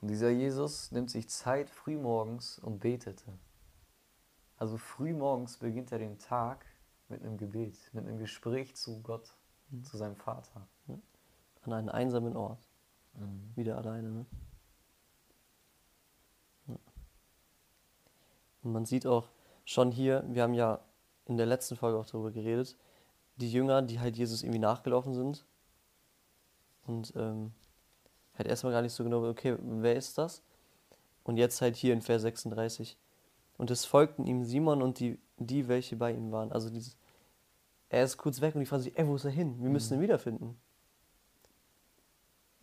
Und 0.00 0.08
dieser 0.08 0.30
Jesus 0.30 0.92
nimmt 0.92 1.10
sich 1.10 1.28
Zeit 1.28 1.68
frühmorgens 1.68 2.58
und 2.58 2.80
betete. 2.80 3.38
Also 4.56 4.78
frühmorgens 4.78 5.58
beginnt 5.58 5.92
er 5.92 5.98
den 5.98 6.18
Tag 6.18 6.64
mit 7.08 7.22
einem 7.22 7.36
Gebet, 7.36 7.76
mit 7.92 8.06
einem 8.06 8.18
Gespräch 8.18 8.76
zu 8.76 9.02
Gott, 9.02 9.36
mhm. 9.70 9.84
zu 9.84 9.98
seinem 9.98 10.16
Vater. 10.16 10.66
An 11.66 11.72
einen 11.72 11.88
einsamen 11.88 12.36
Ort. 12.36 12.60
Mhm. 13.14 13.52
Wieder 13.56 13.76
alleine. 13.76 14.08
Ne? 14.08 14.26
Und 18.62 18.72
man 18.72 18.84
sieht 18.84 19.06
auch 19.06 19.28
schon 19.64 19.92
hier, 19.92 20.24
wir 20.28 20.42
haben 20.42 20.54
ja 20.54 20.80
in 21.26 21.36
der 21.36 21.46
letzten 21.46 21.76
Folge 21.76 21.98
auch 21.98 22.06
darüber 22.06 22.30
geredet, 22.30 22.76
die 23.36 23.50
Jünger, 23.50 23.82
die 23.82 24.00
halt 24.00 24.16
Jesus 24.16 24.42
irgendwie 24.42 24.58
nachgelaufen 24.58 25.14
sind. 25.14 25.44
Und 26.84 27.12
ähm, 27.16 27.52
halt 28.36 28.48
erstmal 28.48 28.72
gar 28.72 28.82
nicht 28.82 28.92
so 28.92 29.04
genau, 29.04 29.28
okay, 29.28 29.56
wer 29.60 29.96
ist 29.96 30.18
das? 30.18 30.42
Und 31.24 31.36
jetzt 31.36 31.60
halt 31.60 31.76
hier 31.76 31.92
in 31.92 32.02
Vers 32.02 32.22
36. 32.22 32.96
Und 33.56 33.70
es 33.70 33.84
folgten 33.84 34.26
ihm 34.26 34.44
Simon 34.44 34.82
und 34.82 35.00
die, 35.00 35.18
die 35.38 35.68
welche 35.68 35.96
bei 35.96 36.12
ihm 36.12 36.30
waren. 36.30 36.52
Also 36.52 36.70
dieses, 36.70 36.96
er 37.88 38.04
ist 38.04 38.16
kurz 38.16 38.40
weg 38.40 38.54
und 38.54 38.60
die 38.60 38.66
fragen 38.66 38.82
sich, 38.82 38.98
ey, 38.98 39.06
wo 39.06 39.16
ist 39.16 39.24
er 39.24 39.30
hin? 39.30 39.62
Wir 39.62 39.70
müssen 39.70 39.96
mhm. 39.96 40.00
ihn 40.00 40.04
wiederfinden. 40.04 40.60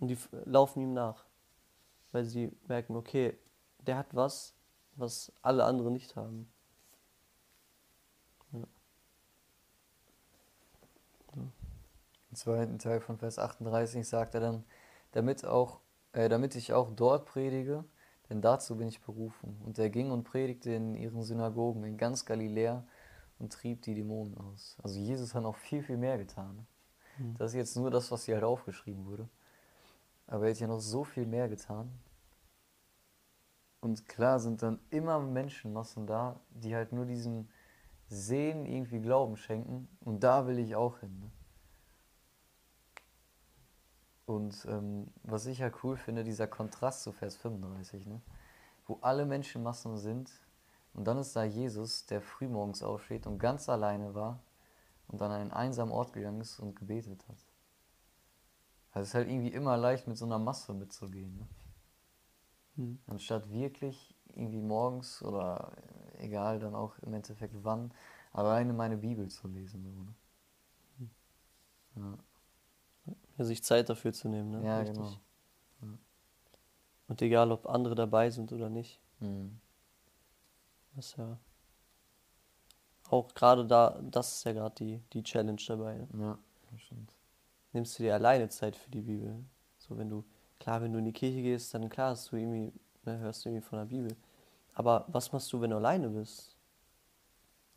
Und 0.03 0.09
die 0.09 0.17
laufen 0.43 0.81
ihm 0.81 0.93
nach, 0.93 1.23
weil 2.11 2.25
sie 2.25 2.51
merken, 2.67 2.97
okay, 2.97 3.37
der 3.87 3.95
hat 3.95 4.13
was, 4.13 4.53
was 4.97 5.31
alle 5.41 5.63
anderen 5.63 5.93
nicht 5.93 6.17
haben. 6.17 6.51
Im 11.31 12.35
zweiten 12.35 12.79
Teil 12.79 12.99
von 12.99 13.17
Vers 13.17 13.39
38 13.39 14.05
sagt 14.05 14.35
er 14.35 14.41
dann, 14.41 14.65
damit, 15.13 15.45
auch, 15.45 15.79
äh, 16.11 16.27
damit 16.27 16.55
ich 16.55 16.73
auch 16.73 16.91
dort 16.93 17.25
predige, 17.25 17.85
denn 18.29 18.41
dazu 18.41 18.75
bin 18.75 18.89
ich 18.89 18.99
berufen. 18.99 19.61
Und 19.63 19.79
er 19.79 19.89
ging 19.89 20.11
und 20.11 20.25
predigte 20.25 20.73
in 20.73 20.95
ihren 20.95 21.23
Synagogen 21.23 21.85
in 21.85 21.95
ganz 21.95 22.25
Galiläa 22.25 22.85
und 23.39 23.53
trieb 23.53 23.83
die 23.83 23.95
Dämonen 23.95 24.37
aus. 24.37 24.75
Also 24.83 24.99
Jesus 24.99 25.33
hat 25.33 25.43
noch 25.43 25.55
viel, 25.55 25.81
viel 25.81 25.95
mehr 25.95 26.17
getan. 26.17 26.67
Mhm. 27.19 27.37
Das 27.37 27.51
ist 27.51 27.55
jetzt 27.55 27.77
nur 27.77 27.89
das, 27.89 28.11
was 28.11 28.25
hier 28.25 28.35
halt 28.35 28.43
aufgeschrieben 28.43 29.05
wurde. 29.05 29.29
Aber 30.27 30.45
er 30.45 30.51
hat 30.51 30.59
ja 30.59 30.67
noch 30.67 30.79
so 30.79 31.03
viel 31.03 31.25
mehr 31.25 31.49
getan. 31.49 31.91
Und 33.81 34.07
klar 34.07 34.39
sind 34.39 34.61
dann 34.63 34.79
immer 34.89 35.19
Menschenmassen 35.19 36.07
da, 36.07 36.39
die 36.49 36.73
halt 36.73 36.93
nur 36.93 37.05
diesem 37.05 37.49
Sehen 38.07 38.65
irgendwie 38.65 39.01
Glauben 39.01 39.35
schenken. 39.35 39.89
Und 39.99 40.23
da 40.23 40.47
will 40.47 40.59
ich 40.59 40.75
auch 40.75 40.99
hin. 40.99 41.19
Ne? 41.19 41.31
Und 44.25 44.65
ähm, 44.69 45.07
was 45.23 45.45
ich 45.47 45.59
ja 45.59 45.69
cool 45.83 45.97
finde, 45.97 46.23
dieser 46.23 46.47
Kontrast 46.47 47.03
zu 47.03 47.11
Vers 47.11 47.35
35, 47.35 48.05
ne? 48.05 48.21
wo 48.85 48.99
alle 49.01 49.25
Menschenmassen 49.25 49.97
sind 49.97 50.31
und 50.93 51.05
dann 51.05 51.17
ist 51.17 51.35
da 51.35 51.43
Jesus, 51.43 52.05
der 52.05 52.21
frühmorgens 52.21 52.83
aufsteht 52.83 53.27
und 53.27 53.37
ganz 53.37 53.67
alleine 53.67 54.15
war 54.15 54.39
und 55.07 55.21
an 55.21 55.31
einen 55.31 55.51
einsamen 55.51 55.93
Ort 55.93 56.13
gegangen 56.13 56.41
ist 56.41 56.59
und 56.59 56.75
gebetet 56.75 57.27
hat. 57.27 57.37
Also 58.93 59.01
es 59.01 59.07
ist 59.09 59.15
halt 59.15 59.27
irgendwie 59.27 59.51
immer 59.51 59.75
leicht, 59.77 60.07
mit 60.07 60.17
so 60.17 60.25
einer 60.25 60.39
Masse 60.39 60.73
mitzugehen. 60.73 61.35
Ne? 61.35 61.47
Hm. 62.75 62.99
Anstatt 63.07 63.49
wirklich 63.51 64.15
irgendwie 64.35 64.61
morgens 64.61 65.21
oder 65.21 65.71
äh, 66.17 66.25
egal 66.25 66.59
dann 66.59 66.75
auch 66.75 66.97
im 66.99 67.13
Endeffekt 67.13 67.55
wann, 67.63 67.91
alleine 68.31 68.73
meine 68.73 68.97
Bibel 68.97 69.29
zu 69.29 69.47
lesen. 69.47 70.15
So, 70.97 71.03
ne? 71.03 71.09
ja. 71.95 72.17
Ja, 73.37 73.45
sich 73.45 73.63
Zeit 73.63 73.89
dafür 73.89 74.13
zu 74.13 74.29
nehmen, 74.29 74.51
ne? 74.51 74.63
ja, 74.63 74.79
Richtig. 74.79 74.97
genau. 74.97 75.17
Und 77.07 77.21
egal, 77.21 77.51
ob 77.51 77.67
andere 77.67 77.95
dabei 77.95 78.29
sind 78.29 78.53
oder 78.53 78.69
nicht. 78.69 78.99
Das 80.95 81.07
ist 81.07 81.17
ja 81.17 81.37
auch 83.13 83.33
gerade 83.33 83.65
da, 83.65 83.99
das 84.01 84.37
ist 84.37 84.43
ja 84.45 84.53
gerade 84.53 84.75
die, 84.75 84.99
die 85.13 85.23
Challenge 85.23 85.61
dabei. 85.67 85.95
Ne? 85.97 86.07
Ja, 86.19 86.39
das 86.71 86.81
stimmt. 86.81 87.12
Nimmst 87.73 87.97
du 87.97 88.03
dir 88.03 88.13
alleine 88.13 88.49
Zeit 88.49 88.75
für 88.75 88.89
die 88.89 89.01
Bibel? 89.01 89.43
So, 89.79 89.97
wenn 89.97 90.09
du, 90.09 90.23
klar, 90.59 90.81
wenn 90.81 90.93
du 90.93 90.99
in 90.99 91.05
die 91.05 91.13
Kirche 91.13 91.41
gehst, 91.41 91.73
dann 91.73 91.89
klar, 91.89 92.11
hast 92.11 92.31
du 92.31 92.37
irgendwie, 92.37 92.71
ne, 93.03 93.17
hörst 93.17 93.43
du 93.43 93.49
irgendwie 93.49 93.67
von 93.67 93.79
der 93.79 93.85
Bibel. 93.85 94.15
Aber 94.73 95.05
was 95.07 95.31
machst 95.31 95.51
du, 95.51 95.59
wenn 95.59 95.71
du 95.71 95.77
alleine 95.77 96.09
bist? 96.09 96.55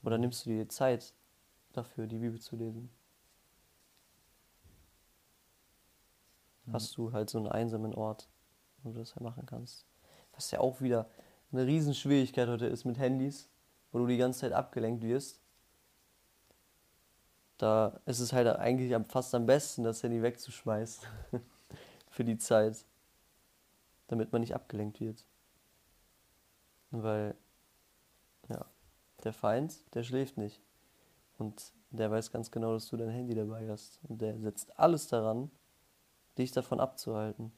Oder 0.02 0.18
nimmst 0.18 0.44
du 0.44 0.50
dir 0.50 0.68
Zeit 0.68 1.14
dafür, 1.72 2.06
die 2.06 2.18
Bibel 2.18 2.38
zu 2.38 2.56
lesen? 2.56 2.90
Hast 6.72 6.96
du 6.96 7.12
halt 7.12 7.30
so 7.30 7.38
einen 7.38 7.48
einsamen 7.48 7.94
Ort, 7.94 8.28
wo 8.82 8.90
du 8.90 8.98
das 8.98 9.14
ja 9.14 9.22
machen 9.22 9.46
kannst. 9.46 9.86
Was 10.32 10.50
ja 10.50 10.60
auch 10.60 10.80
wieder 10.80 11.08
eine 11.52 11.66
Riesenschwierigkeit 11.66 12.48
heute 12.48 12.66
ist 12.66 12.84
mit 12.84 12.98
Handys, 12.98 13.48
wo 13.92 13.98
du 13.98 14.06
die 14.06 14.16
ganze 14.16 14.40
Zeit 14.40 14.52
abgelenkt 14.52 15.02
wirst. 15.04 15.40
Da 17.58 18.00
ist 18.04 18.20
es 18.20 18.32
halt 18.32 18.48
eigentlich 18.48 18.94
fast 19.08 19.34
am 19.34 19.46
besten, 19.46 19.84
das 19.84 20.02
Handy 20.02 20.22
wegzuschmeißen 20.22 21.08
für 22.10 22.24
die 22.24 22.36
Zeit, 22.36 22.84
damit 24.08 24.32
man 24.32 24.42
nicht 24.42 24.54
abgelenkt 24.54 25.00
wird. 25.00 25.24
Weil, 26.90 27.34
ja, 28.48 28.66
der 29.24 29.32
Feind, 29.32 29.74
der 29.94 30.02
schläft 30.02 30.36
nicht. 30.36 30.60
Und 31.38 31.72
der 31.90 32.10
weiß 32.10 32.30
ganz 32.30 32.50
genau, 32.50 32.72
dass 32.74 32.88
du 32.88 32.96
dein 32.96 33.10
Handy 33.10 33.34
dabei 33.34 33.68
hast. 33.68 34.00
Und 34.04 34.20
der 34.20 34.38
setzt 34.38 34.78
alles 34.78 35.08
daran, 35.08 35.50
dich 36.36 36.52
davon 36.52 36.80
abzuhalten, 36.80 37.52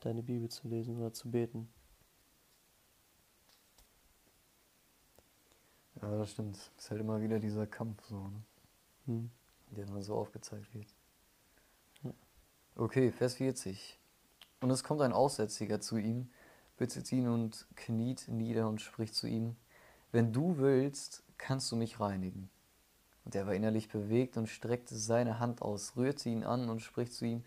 deine 0.00 0.22
Bibel 0.22 0.48
zu 0.48 0.68
lesen 0.68 0.96
oder 0.96 1.12
zu 1.12 1.30
beten. 1.30 1.68
Ja, 6.02 6.16
das 6.16 6.30
stimmt. 6.30 6.56
Es 6.56 6.84
ist 6.84 6.90
halt 6.90 7.00
immer 7.00 7.20
wieder 7.20 7.38
dieser 7.38 7.66
Kampf 7.66 8.04
so, 8.04 8.28
ne? 8.28 8.42
Hm. 9.06 9.30
der 9.70 9.86
dann 9.86 10.02
so 10.02 10.14
aufgezeigt 10.14 10.72
wird. 10.74 10.94
Ja. 12.02 12.12
Okay, 12.76 13.10
Vers 13.10 13.34
40. 13.34 13.98
Und 14.60 14.70
es 14.70 14.84
kommt 14.84 15.00
ein 15.00 15.12
Aussätziger 15.12 15.80
zu 15.80 15.96
ihm, 15.96 16.30
bittet 16.76 17.10
ihn 17.12 17.28
und 17.28 17.66
kniet 17.74 18.28
nieder 18.28 18.68
und 18.68 18.80
spricht 18.80 19.14
zu 19.14 19.26
ihm, 19.26 19.56
wenn 20.12 20.32
du 20.32 20.58
willst, 20.58 21.22
kannst 21.36 21.70
du 21.72 21.76
mich 21.76 22.00
reinigen. 22.00 22.50
Und 23.24 23.34
er 23.34 23.46
war 23.46 23.54
innerlich 23.54 23.88
bewegt 23.88 24.36
und 24.36 24.48
streckte 24.48 24.96
seine 24.96 25.38
Hand 25.38 25.62
aus, 25.62 25.96
rührte 25.96 26.28
ihn 26.28 26.44
an 26.44 26.70
und 26.70 26.80
spricht 26.80 27.12
zu 27.12 27.26
ihm, 27.26 27.44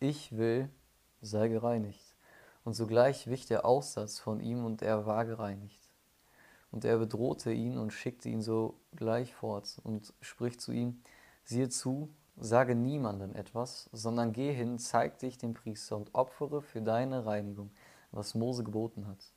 ich 0.00 0.36
will, 0.36 0.68
sei 1.20 1.48
gereinigt. 1.48 2.16
Und 2.64 2.74
sogleich 2.74 3.28
wich 3.28 3.46
der 3.46 3.64
Aussatz 3.64 4.18
von 4.18 4.40
ihm 4.40 4.64
und 4.64 4.82
er 4.82 5.06
war 5.06 5.24
gereinigt. 5.24 5.81
Und 6.72 6.84
er 6.86 6.98
bedrohte 6.98 7.52
ihn 7.52 7.78
und 7.78 7.92
schickte 7.92 8.30
ihn 8.30 8.40
sogleich 8.40 9.34
fort 9.34 9.76
und 9.84 10.12
spricht 10.20 10.60
zu 10.60 10.72
ihm, 10.72 11.02
siehe 11.44 11.68
zu, 11.68 12.08
sage 12.36 12.74
niemandem 12.74 13.34
etwas, 13.36 13.90
sondern 13.92 14.32
geh 14.32 14.52
hin, 14.52 14.78
zeig 14.78 15.18
dich 15.18 15.36
dem 15.36 15.52
Priester 15.52 15.96
und 15.96 16.14
opfere 16.14 16.62
für 16.62 16.80
deine 16.80 17.26
Reinigung, 17.26 17.70
was 18.10 18.34
Mose 18.34 18.64
geboten 18.64 19.06
hat, 19.06 19.32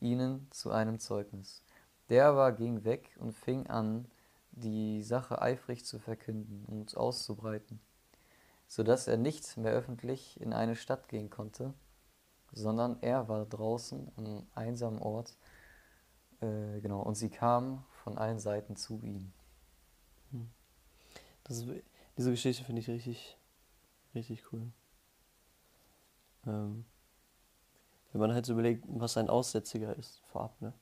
ihnen 0.00 0.48
zu 0.50 0.70
einem 0.70 0.98
Zeugnis. 0.98 1.62
Der 2.08 2.26
aber 2.28 2.52
ging 2.52 2.84
weg 2.84 3.14
und 3.20 3.32
fing 3.32 3.66
an, 3.66 4.06
die 4.52 5.02
Sache 5.02 5.42
eifrig 5.42 5.84
zu 5.84 5.98
verkünden 5.98 6.64
und 6.64 6.96
auszubreiten, 6.96 7.80
so 8.66 8.82
dass 8.82 9.08
er 9.08 9.18
nicht 9.18 9.58
mehr 9.58 9.72
öffentlich 9.72 10.40
in 10.40 10.54
eine 10.54 10.74
Stadt 10.74 11.08
gehen 11.08 11.28
konnte, 11.28 11.74
sondern 12.52 12.96
er 13.02 13.28
war 13.28 13.44
draußen 13.44 14.10
an 14.16 14.26
einem 14.26 14.46
einsamen 14.54 14.98
Ort, 14.98 15.36
äh, 16.40 16.80
genau, 16.80 17.02
und 17.02 17.14
sie 17.14 17.30
kamen 17.30 17.84
von 18.04 18.16
allen 18.18 18.38
Seiten 18.38 18.76
zu 18.76 19.00
ihm. 19.02 19.32
Das 21.44 21.58
ist, 21.58 21.66
diese 22.16 22.30
Geschichte 22.30 22.64
finde 22.64 22.80
ich 22.80 22.88
richtig, 22.88 23.38
richtig 24.14 24.52
cool. 24.52 24.70
Ähm, 26.46 26.84
wenn 28.12 28.20
man 28.20 28.32
halt 28.32 28.46
so 28.46 28.52
überlegt, 28.52 28.84
was 28.88 29.16
ein 29.16 29.28
Aussätziger 29.28 29.96
ist, 29.96 30.20
vorab, 30.26 30.60
ne? 30.60 30.72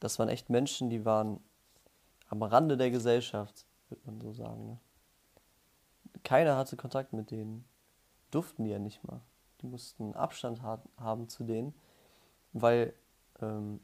Das 0.00 0.18
waren 0.18 0.28
echt 0.28 0.50
Menschen, 0.50 0.90
die 0.90 1.04
waren 1.04 1.40
am 2.28 2.42
Rande 2.42 2.76
der 2.76 2.90
Gesellschaft, 2.90 3.66
würde 3.88 4.02
man 4.06 4.20
so 4.20 4.32
sagen, 4.32 4.66
ne? 4.66 4.78
Keiner 6.24 6.56
hatte 6.56 6.76
Kontakt 6.76 7.12
mit 7.12 7.30
denen. 7.30 7.64
Durften 8.30 8.64
die 8.64 8.70
ja 8.70 8.78
nicht 8.78 9.02
mal. 9.04 9.20
Die 9.60 9.66
mussten 9.66 10.14
Abstand 10.14 10.62
ha 10.62 10.82
haben 10.96 11.28
zu 11.28 11.44
denen, 11.44 11.74
weil 12.52 12.94
ähm, 13.40 13.80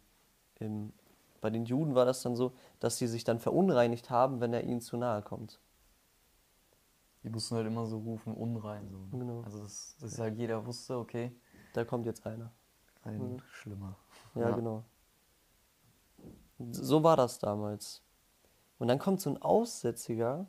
im, 0.61 0.93
bei 1.41 1.51
den 1.51 1.65
Juden 1.65 1.95
war 1.95 2.05
das 2.05 2.23
dann 2.23 2.37
so, 2.37 2.53
dass 2.81 2.99
sie 2.99 3.07
sich 3.07 3.25
dann 3.25 3.39
verunreinigt 3.39 4.11
haben, 4.11 4.41
wenn 4.41 4.53
er 4.53 4.65
ihnen 4.65 4.81
zu 4.81 4.97
nahe 4.97 5.23
kommt. 5.23 5.61
Die 7.23 7.31
mussten 7.31 7.57
halt 7.57 7.67
immer 7.67 7.87
so 7.87 7.99
rufen, 7.99 8.33
unrein. 8.35 8.89
So. 8.91 8.99
Genau. 9.17 9.43
Also, 9.43 9.63
dass, 9.63 9.97
dass 10.01 10.19
halt 10.19 10.37
jeder 10.37 10.65
wusste, 10.67 10.97
okay, 10.99 11.33
Da 11.75 11.85
kommt 11.85 12.07
jetzt 12.07 12.27
einer. 12.27 12.51
ein 13.03 13.35
Mhm. 13.35 13.43
Schlimmer. 13.53 13.97
Ja, 14.35 14.51
Ja. 14.51 14.57
genau. 14.57 14.85
So 16.73 17.03
war 17.03 17.17
das 17.17 17.39
damals. 17.39 18.03
Und 18.79 18.89
dann 18.89 18.99
kommt 18.99 19.21
so 19.21 19.31
ein 19.31 19.41
Aussätziger, 19.41 20.47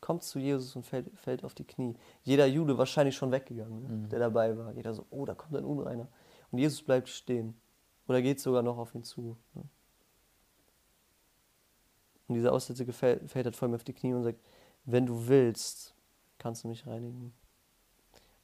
kommt 0.00 0.22
zu 0.22 0.38
Jesus 0.38 0.74
und 0.76 0.84
fällt, 0.84 1.16
fällt 1.18 1.44
auf 1.44 1.54
die 1.54 1.64
Knie. 1.64 1.96
Jeder 2.22 2.46
Jude 2.46 2.78
wahrscheinlich 2.78 3.16
schon 3.16 3.30
weggegangen, 3.32 3.82
ne, 3.82 3.88
Mhm. 3.88 4.08
der 4.08 4.18
dabei 4.18 4.56
war. 4.56 4.72
Jeder 4.72 4.92
so, 4.94 5.06
oh, 5.10 5.24
da 5.24 5.34
kommt 5.34 5.56
ein 5.56 5.64
Unreiner. 5.64 6.08
Und 6.50 6.58
Jesus 6.58 6.82
bleibt 6.82 7.08
stehen. 7.08 7.60
Oder 8.08 8.22
geht 8.22 8.40
sogar 8.40 8.62
noch 8.62 8.78
auf 8.78 8.94
ihn 8.94 9.04
zu. 9.04 9.36
Ne? 9.54 9.64
Und 12.28 12.34
dieser 12.34 12.52
Aussätzige 12.52 12.92
fällt, 12.92 13.30
fällt 13.30 13.46
halt 13.46 13.56
vor 13.56 13.68
ihm 13.68 13.74
auf 13.74 13.84
die 13.84 13.92
Knie 13.92 14.14
und 14.14 14.22
sagt, 14.22 14.40
wenn 14.84 15.06
du 15.06 15.28
willst, 15.28 15.94
kannst 16.38 16.64
du 16.64 16.68
mich 16.68 16.86
reinigen. 16.86 17.32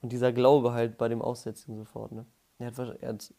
Und 0.01 0.13
dieser 0.13 0.33
Glaube 0.33 0.73
halt 0.73 0.99
bei 0.99 1.09
dem 1.09 1.23
Aussätzigen 1.23 1.77
sofort. 1.77 2.13
Ne? 2.13 2.27
Er, 2.59 2.67
hat, 2.67 2.79
er 3.01 3.09
hat, 3.09 3.35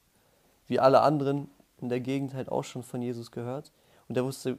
wie 0.67 0.79
alle 0.79 1.01
anderen 1.01 1.49
in 1.77 1.89
der 1.89 1.99
Gegend 1.99 2.33
halt 2.33 2.49
auch 2.49 2.63
schon 2.63 2.83
von 2.83 3.01
Jesus 3.01 3.31
gehört. 3.31 3.71
Und 4.07 4.17
er 4.17 4.23
wusste 4.23 4.57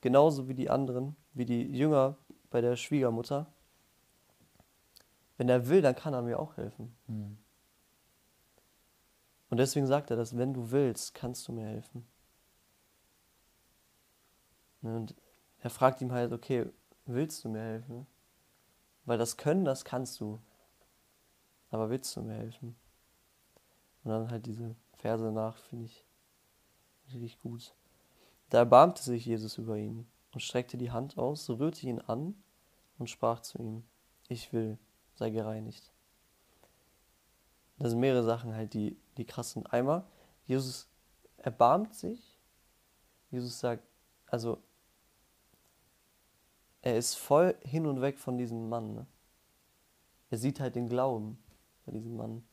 genauso 0.00 0.48
wie 0.48 0.54
die 0.54 0.70
anderen, 0.70 1.16
wie 1.32 1.44
die 1.44 1.62
Jünger 1.62 2.16
bei 2.50 2.60
der 2.60 2.76
Schwiegermutter, 2.76 3.46
wenn 5.38 5.48
er 5.48 5.68
will, 5.68 5.80
dann 5.80 5.94
kann 5.94 6.12
er 6.12 6.20
mir 6.20 6.38
auch 6.38 6.56
helfen. 6.58 6.94
Mhm. 7.06 7.38
Und 9.50 9.58
deswegen 9.58 9.86
sagt 9.86 10.10
er 10.10 10.16
das, 10.16 10.36
wenn 10.36 10.54
du 10.54 10.70
willst, 10.70 11.14
kannst 11.14 11.46
du 11.48 11.52
mir 11.52 11.66
helfen. 11.66 12.06
Ne, 14.80 14.96
Und 14.96 15.14
er 15.58 15.70
fragt 15.70 16.00
ihm 16.00 16.12
halt, 16.12 16.32
okay, 16.32 16.66
willst 17.04 17.44
du 17.44 17.48
mir 17.48 17.60
helfen? 17.60 18.06
Weil 19.04 19.18
das 19.18 19.36
Können, 19.36 19.64
das 19.64 19.84
kannst 19.84 20.20
du. 20.20 20.40
Aber 21.70 21.90
willst 21.90 22.16
du 22.16 22.22
mir 22.22 22.34
helfen? 22.34 22.76
Und 24.04 24.10
dann 24.10 24.30
halt 24.30 24.46
diese 24.46 24.74
Verse 24.94 25.30
nach, 25.30 25.56
finde 25.56 25.86
ich 25.86 26.04
richtig 27.12 27.40
gut. 27.40 27.74
Da 28.50 28.58
erbarmte 28.58 29.02
sich 29.02 29.26
Jesus 29.26 29.58
über 29.58 29.76
ihn 29.76 30.06
und 30.32 30.40
streckte 30.40 30.78
die 30.78 30.90
Hand 30.90 31.18
aus, 31.18 31.50
rührte 31.50 31.86
ihn 31.86 32.00
an 32.00 32.34
und 32.98 33.10
sprach 33.10 33.40
zu 33.40 33.58
ihm, 33.58 33.84
ich 34.28 34.52
will, 34.52 34.78
sei 35.14 35.30
gereinigt. 35.30 35.92
Das 37.80 37.92
sind 37.92 38.00
mehrere 38.00 38.22
Sachen 38.22 38.54
halt, 38.54 38.74
die, 38.74 38.96
die 39.16 39.24
krass 39.24 39.52
sind. 39.52 39.72
Einmal, 39.72 40.04
Jesus 40.46 40.86
erbarmt 41.38 41.94
sich. 41.94 42.38
Jesus 43.30 43.58
sagt, 43.58 43.82
also 44.26 44.62
er 46.82 46.98
ist 46.98 47.14
voll 47.14 47.56
hin 47.62 47.86
und 47.86 48.02
weg 48.02 48.18
von 48.18 48.36
diesem 48.36 48.68
Mann. 48.68 48.94
Ne? 48.94 49.06
Er 50.28 50.36
sieht 50.36 50.60
halt 50.60 50.76
den 50.76 50.88
Glauben 50.90 51.42
bei 51.86 51.92
diesem 51.92 52.16
Mann. 52.16 52.44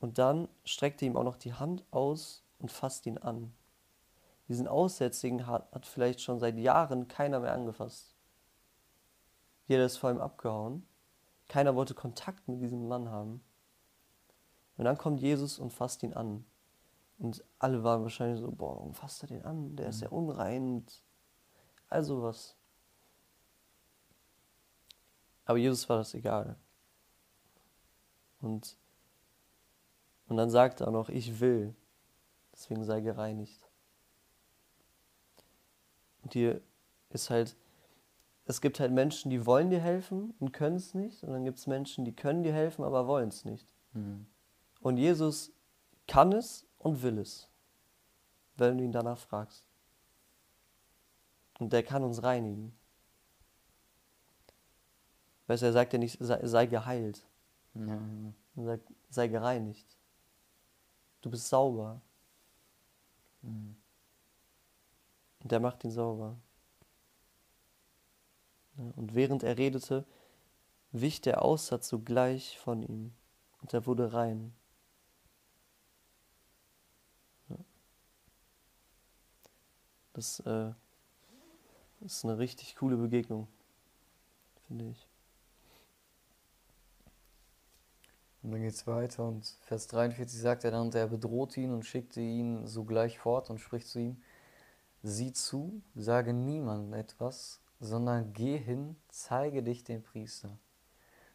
Und 0.00 0.18
dann 0.18 0.48
streckt 0.64 1.00
er 1.00 1.06
ihm 1.06 1.16
auch 1.16 1.22
noch 1.22 1.36
die 1.36 1.54
Hand 1.54 1.84
aus 1.92 2.42
und 2.58 2.72
fasst 2.72 3.06
ihn 3.06 3.18
an. 3.18 3.52
Diesen 4.48 4.66
Aussätzigen 4.66 5.46
hat, 5.46 5.70
hat 5.72 5.86
vielleicht 5.86 6.20
schon 6.20 6.40
seit 6.40 6.58
Jahren 6.58 7.06
keiner 7.06 7.38
mehr 7.38 7.52
angefasst. 7.52 8.16
Jeder 9.68 9.84
ist 9.84 9.98
vor 9.98 10.10
ihm 10.10 10.20
abgehauen. 10.20 10.84
Keiner 11.52 11.74
wollte 11.74 11.92
Kontakt 11.92 12.48
mit 12.48 12.62
diesem 12.62 12.88
Mann 12.88 13.10
haben. 13.10 13.44
Und 14.78 14.86
dann 14.86 14.96
kommt 14.96 15.20
Jesus 15.20 15.58
und 15.58 15.70
fasst 15.70 16.02
ihn 16.02 16.14
an. 16.14 16.46
Und 17.18 17.44
alle 17.58 17.84
waren 17.84 18.00
wahrscheinlich 18.00 18.40
so, 18.40 18.50
boah, 18.50 18.76
warum 18.76 18.94
fasst 18.94 19.22
er 19.22 19.26
den 19.26 19.44
an? 19.44 19.76
Der 19.76 19.90
ist 19.90 20.00
ja 20.00 20.08
unrein. 20.08 20.76
Und 20.76 21.02
all 21.90 22.02
sowas. 22.04 22.56
Aber 25.44 25.58
Jesus 25.58 25.86
war 25.90 25.98
das 25.98 26.14
egal. 26.14 26.56
Und, 28.40 28.78
und 30.28 30.38
dann 30.38 30.48
sagt 30.48 30.80
er 30.80 30.90
noch, 30.90 31.10
ich 31.10 31.38
will, 31.38 31.74
deswegen 32.54 32.82
sei 32.82 33.02
gereinigt. 33.02 33.68
Und 36.22 36.32
hier 36.32 36.62
ist 37.10 37.28
halt, 37.28 37.54
es 38.44 38.60
gibt 38.60 38.80
halt 38.80 38.92
Menschen, 38.92 39.30
die 39.30 39.46
wollen 39.46 39.70
dir 39.70 39.80
helfen 39.80 40.34
und 40.40 40.52
können 40.52 40.76
es 40.76 40.94
nicht. 40.94 41.22
Und 41.22 41.32
dann 41.32 41.44
gibt 41.44 41.58
es 41.58 41.66
Menschen, 41.66 42.04
die 42.04 42.14
können 42.14 42.42
dir 42.42 42.52
helfen, 42.52 42.84
aber 42.84 43.06
wollen 43.06 43.28
es 43.28 43.44
nicht. 43.44 43.68
Mhm. 43.92 44.26
Und 44.80 44.96
Jesus 44.96 45.52
kann 46.08 46.32
es 46.32 46.66
und 46.78 47.02
will 47.02 47.18
es, 47.18 47.48
wenn 48.56 48.78
du 48.78 48.84
ihn 48.84 48.92
danach 48.92 49.18
fragst. 49.18 49.64
Und 51.60 51.72
der 51.72 51.84
kann 51.84 52.02
uns 52.02 52.22
reinigen. 52.22 52.76
Weißt 55.46 55.62
du, 55.62 55.66
er 55.66 55.72
sagt 55.72 55.92
ja 55.92 55.98
nicht, 55.98 56.18
sei, 56.20 56.44
sei 56.46 56.66
geheilt. 56.66 57.24
Ja, 57.74 57.98
Er 58.56 58.64
sagt, 58.64 58.92
sei 59.08 59.28
gereinigt. 59.28 59.96
Du 61.20 61.30
bist 61.30 61.48
sauber. 61.48 62.00
Mhm. 63.42 63.76
Und 65.42 65.52
der 65.52 65.60
macht 65.60 65.84
ihn 65.84 65.90
sauber. 65.90 66.36
Ja, 68.76 68.84
Und 68.96 69.14
während 69.14 69.42
er 69.42 69.58
redete, 69.58 70.04
wich 70.92 71.20
der 71.20 71.42
Aussatz 71.42 71.88
sogleich 71.88 72.58
von 72.58 72.82
ihm 72.82 73.12
und 73.60 73.72
er 73.74 73.86
wurde 73.86 74.12
rein. 74.12 74.52
Das, 80.14 80.40
äh, 80.40 80.72
ist 82.04 82.24
eine 82.24 82.38
richtig 82.38 82.76
coole 82.76 82.96
Begegnung, 82.96 83.48
finde 84.66 84.90
ich. 84.90 85.08
Und 88.42 88.50
dann 88.50 88.60
geht 88.60 88.74
es 88.74 88.86
weiter 88.88 89.24
und 89.24 89.46
Vers 89.60 89.86
43 89.86 90.40
sagt 90.40 90.64
er 90.64 90.72
dann, 90.72 90.86
und 90.86 90.94
er 90.96 91.06
bedrohte 91.06 91.60
ihn 91.60 91.72
und 91.72 91.86
schickte 91.86 92.20
ihn 92.20 92.66
sogleich 92.66 93.20
fort 93.20 93.50
und 93.50 93.60
spricht 93.60 93.86
zu 93.86 94.00
ihm, 94.00 94.20
sieh 95.04 95.32
zu, 95.32 95.80
sage 95.94 96.32
niemandem 96.32 96.92
etwas, 96.94 97.60
sondern 97.82 98.32
geh 98.32 98.56
hin, 98.56 98.94
zeige 99.08 99.60
dich 99.60 99.82
dem 99.82 100.04
Priester 100.04 100.56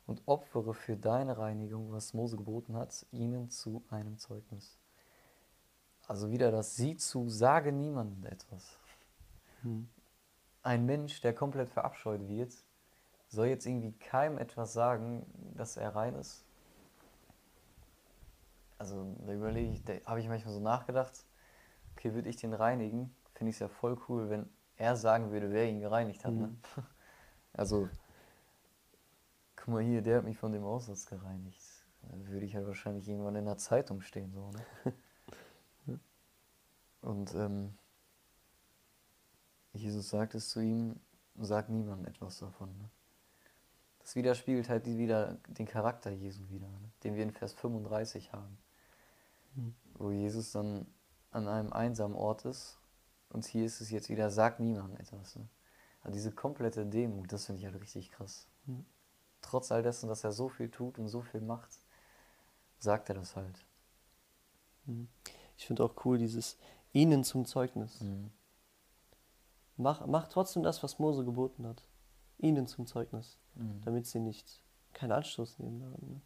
und 0.06 0.22
opfere 0.26 0.74
für 0.74 0.96
deine 0.96 1.38
Reinigung, 1.38 1.92
was 1.92 2.14
Mose 2.14 2.38
geboten 2.38 2.78
hat, 2.78 3.06
ihnen 3.12 3.50
zu 3.50 3.84
einem 3.90 4.18
Zeugnis. 4.18 4.80
Also 6.08 6.32
wieder 6.32 6.50
das 6.50 6.78
sieh 6.78 6.96
zu, 6.96 7.28
sage 7.28 7.74
niemandem 7.74 8.26
etwas. 8.32 8.80
Hm. 9.62 9.90
Ein 10.64 10.86
Mensch, 10.86 11.20
der 11.20 11.36
komplett 11.36 11.70
verabscheut 11.70 12.30
wird, 12.30 12.54
soll 13.28 13.48
jetzt 13.48 13.66
irgendwie 13.66 13.92
keinem 13.92 14.38
etwas 14.38 14.72
sagen, 14.72 15.26
dass 15.54 15.76
er 15.76 15.96
rein 15.96 16.16
ist. 16.16 16.46
Also 18.78 19.18
da 19.26 19.34
überlege 19.34 19.70
ich, 19.70 19.84
da 19.84 19.96
habe 20.06 20.22
ich 20.22 20.30
manchmal 20.30 20.54
so 20.54 20.62
nachgedacht, 20.62 21.26
okay, 21.92 22.14
würde 22.14 22.30
ich 22.30 22.38
den 22.38 22.54
reinigen, 22.54 23.14
finde 23.34 23.50
ich 23.50 23.58
es 23.58 23.60
ja 23.60 23.68
voll 23.68 24.00
cool, 24.08 24.30
wenn 24.30 24.50
er 24.78 24.96
sagen 24.96 25.32
würde, 25.32 25.52
wer 25.52 25.68
ihn 25.68 25.80
gereinigt 25.80 26.24
hat. 26.26 26.34
Ne? 26.34 26.48
Mhm. 26.48 26.58
Also, 27.54 27.90
guck 29.56 29.70
mal 29.70 29.82
hier, 29.82 30.04
der 30.04 30.18
hat 30.18 30.24
mich 30.24 30.38
von 30.38 30.52
dem 30.52 30.64
Aussatz 30.64 31.08
gereinigt. 31.08 31.60
Da 32.04 32.16
würde 32.28 32.46
ich 32.46 32.56
halt 32.56 32.68
wahrscheinlich 32.68 33.08
irgendwann 33.08 33.36
in 33.36 33.46
der 33.46 33.58
Zeitung 33.58 34.02
stehen, 34.02 34.32
so, 34.32 34.52
ne? 34.52 34.94
Und 37.02 37.34
ähm, 37.34 37.74
Jesus 39.74 40.10
sagt 40.10 40.36
es 40.36 40.50
zu 40.50 40.60
ihm, 40.60 41.00
sag 41.36 41.70
niemandem 41.70 42.08
etwas 42.08 42.38
davon. 42.38 42.78
Ne? 42.78 42.90
Das 44.00 44.16
widerspiegelt 44.16 44.70
halt 44.70 44.86
wieder 44.86 45.38
den 45.48 45.66
Charakter 45.66 46.12
Jesu 46.12 46.48
wieder, 46.50 46.68
ne? 46.68 46.92
den 47.04 47.16
wir 47.16 47.24
in 47.24 47.32
Vers 47.32 47.54
35 47.54 48.34
haben. 48.34 48.58
Mhm. 49.56 49.76
Wo 49.96 50.12
Jesus 50.12 50.52
dann 50.52 50.86
an 51.32 51.48
einem 51.48 51.74
einsamen 51.74 52.16
Ort 52.16 52.46
ist 52.46 52.80
und 53.38 53.46
hier 53.46 53.68
ist 53.68 53.82
es 53.82 53.92
jetzt 53.92 54.10
wieder, 54.10 54.32
sag 54.32 54.60
niemandem 54.60 54.98
etwas. 54.98 55.36
Ne? 55.36 55.48
Also 56.02 56.12
diese 56.16 56.32
komplette 56.32 56.88
Demut, 56.88 57.32
das 57.32 57.46
finde 57.46 57.60
ich 57.60 57.66
halt 57.68 57.80
richtig 57.80 58.10
krass. 58.10 58.48
Mhm. 58.66 58.84
Trotz 59.42 59.72
all 59.72 59.84
dessen, 59.84 60.10
dass 60.10 60.24
er 60.24 60.32
so 60.32 60.50
viel 60.50 60.72
tut 60.72 60.98
und 60.98 61.08
so 61.08 61.22
viel 61.22 61.42
macht, 61.42 61.70
sagt 62.80 63.10
er 63.10 63.16
das 63.16 63.36
halt. 63.36 63.64
Ich 65.56 65.68
finde 65.68 65.84
auch 65.84 66.04
cool 66.04 66.18
dieses 66.18 66.58
ihnen 66.94 67.24
zum 67.24 67.46
Zeugnis. 67.46 68.02
Mhm. 68.02 68.32
Mach, 69.76 70.08
mach 70.08 70.28
trotzdem 70.30 70.64
das, 70.64 70.82
was 70.82 70.98
Mose 70.98 71.24
geboten 71.24 71.68
hat. 71.68 71.88
Ihnen 72.40 72.66
zum 72.66 72.88
Zeugnis. 72.88 73.38
Mhm. 73.54 73.82
Damit 73.86 74.08
sie 74.08 74.20
nicht 74.20 74.64
keinen 74.94 75.12
Anstoß 75.12 75.60
nehmen 75.60 75.80
daran. 75.80 76.00
Ne? 76.02 76.22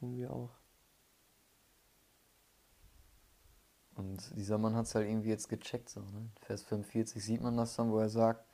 Irgendwie 0.00 0.28
auch. 0.28 0.50
Und 3.98 4.36
dieser 4.36 4.58
Mann 4.58 4.76
hat 4.76 4.86
es 4.86 4.94
halt 4.94 5.08
irgendwie 5.08 5.28
jetzt 5.30 5.48
gecheckt. 5.48 5.88
So, 5.88 6.00
ne? 6.00 6.30
Vers 6.42 6.62
45 6.62 7.22
sieht 7.22 7.42
man 7.42 7.56
das 7.56 7.74
dann, 7.74 7.90
wo 7.90 7.98
er 7.98 8.08
sagt, 8.08 8.46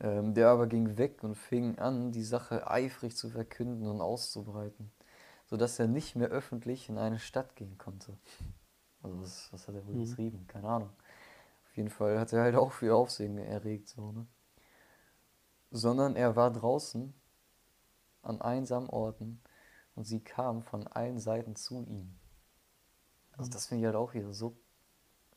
ähm, 0.00 0.32
der 0.32 0.48
aber 0.48 0.66
ging 0.66 0.96
weg 0.96 1.22
und 1.22 1.34
fing 1.34 1.78
an, 1.78 2.12
die 2.12 2.24
Sache 2.24 2.70
eifrig 2.70 3.14
zu 3.14 3.28
verkünden 3.28 3.86
und 3.86 4.00
auszubreiten, 4.00 4.90
sodass 5.46 5.78
er 5.78 5.86
nicht 5.86 6.16
mehr 6.16 6.28
öffentlich 6.28 6.88
in 6.88 6.96
eine 6.96 7.18
Stadt 7.18 7.56
gehen 7.56 7.76
konnte. 7.76 8.16
Also 9.02 9.20
was, 9.20 9.52
was 9.52 9.68
hat 9.68 9.74
er 9.74 9.86
wohl 9.86 9.96
Mhm. 9.96 10.00
geschrieben? 10.00 10.46
Keine 10.48 10.68
Ahnung. 10.68 10.90
Auf 11.66 11.76
jeden 11.76 11.90
Fall 11.90 12.18
hat 12.18 12.32
er 12.32 12.42
halt 12.42 12.56
auch 12.56 12.72
viel 12.72 12.90
Aufsehen 12.90 13.36
erregt. 13.36 13.88
So, 13.88 14.12
ne? 14.12 14.26
Sondern 15.70 16.16
er 16.16 16.36
war 16.36 16.50
draußen 16.50 17.12
an 18.22 18.40
einsamen 18.40 18.88
Orten 18.88 19.42
und 19.94 20.04
sie 20.04 20.20
kamen 20.20 20.62
von 20.62 20.86
allen 20.86 21.18
Seiten 21.18 21.54
zu 21.54 21.82
ihm. 21.82 22.18
Also 23.38 23.48
Mhm. 23.48 23.52
das 23.54 23.66
finde 23.66 23.80
ich 23.82 23.86
halt 23.86 23.96
auch 23.96 24.12
wieder 24.14 24.32
so 24.34 24.56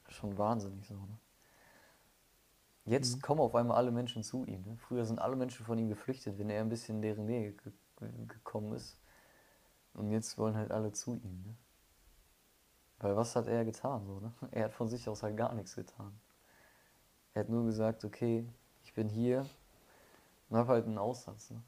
schon 0.09 0.37
wahnsinnig 0.37 0.87
so, 0.87 0.95
ne? 0.95 1.19
Jetzt 2.85 3.17
Mhm. 3.17 3.21
kommen 3.21 3.41
auf 3.41 3.55
einmal 3.55 3.77
alle 3.77 3.91
Menschen 3.91 4.23
zu 4.23 4.45
ihm. 4.45 4.63
Ne? 4.63 4.77
Früher 4.77 5.05
sind 5.05 5.19
alle 5.19 5.35
Menschen 5.35 5.65
von 5.65 5.77
ihm 5.79 5.89
geflüchtet, 5.89 6.37
wenn 6.37 6.49
er 6.49 6.61
ein 6.61 6.69
bisschen 6.69 6.97
in 6.97 7.01
deren 7.01 7.25
Nähe 7.25 7.53
ge 7.53 7.71
ge 7.97 8.09
gekommen 8.27 8.73
ist. 8.73 8.97
Und 9.93 10.11
jetzt 10.11 10.37
wollen 10.37 10.55
halt 10.55 10.71
alle 10.71 10.91
zu 10.93 11.15
ihm. 11.15 11.43
Ne? 11.45 11.55
Weil 12.99 13.15
was 13.17 13.35
hat 13.35 13.47
er 13.47 13.65
getan? 13.65 14.05
So, 14.05 14.19
ne? 14.21 14.33
Er 14.51 14.65
hat 14.65 14.73
von 14.73 14.87
sich 14.89 15.09
aus 15.09 15.23
halt 15.23 15.37
gar 15.37 15.53
nichts 15.53 15.75
getan. 15.75 16.19
Er 17.33 17.41
hat 17.41 17.49
nur 17.49 17.65
gesagt, 17.65 18.05
okay, 18.05 18.47
ich 18.83 18.93
bin 18.93 19.09
hier 19.09 19.45
und 20.49 20.57
habe 20.57 20.69
halt 20.73 20.85
einen 20.85 20.97
Aussatz. 20.97 21.51
Ne? 21.51 21.61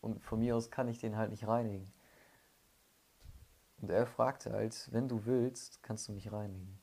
Und 0.00 0.22
von 0.22 0.38
mir 0.40 0.56
aus 0.56 0.70
kann 0.70 0.88
ich 0.88 0.98
den 0.98 1.16
halt 1.16 1.30
nicht 1.30 1.46
reinigen. 1.46 1.92
Und 3.80 3.90
er 3.90 4.06
fragte 4.06 4.52
halt, 4.52 4.88
wenn 4.92 5.08
du 5.08 5.24
willst, 5.24 5.82
kannst 5.82 6.08
du 6.08 6.12
mich 6.12 6.30
reinigen. 6.32 6.78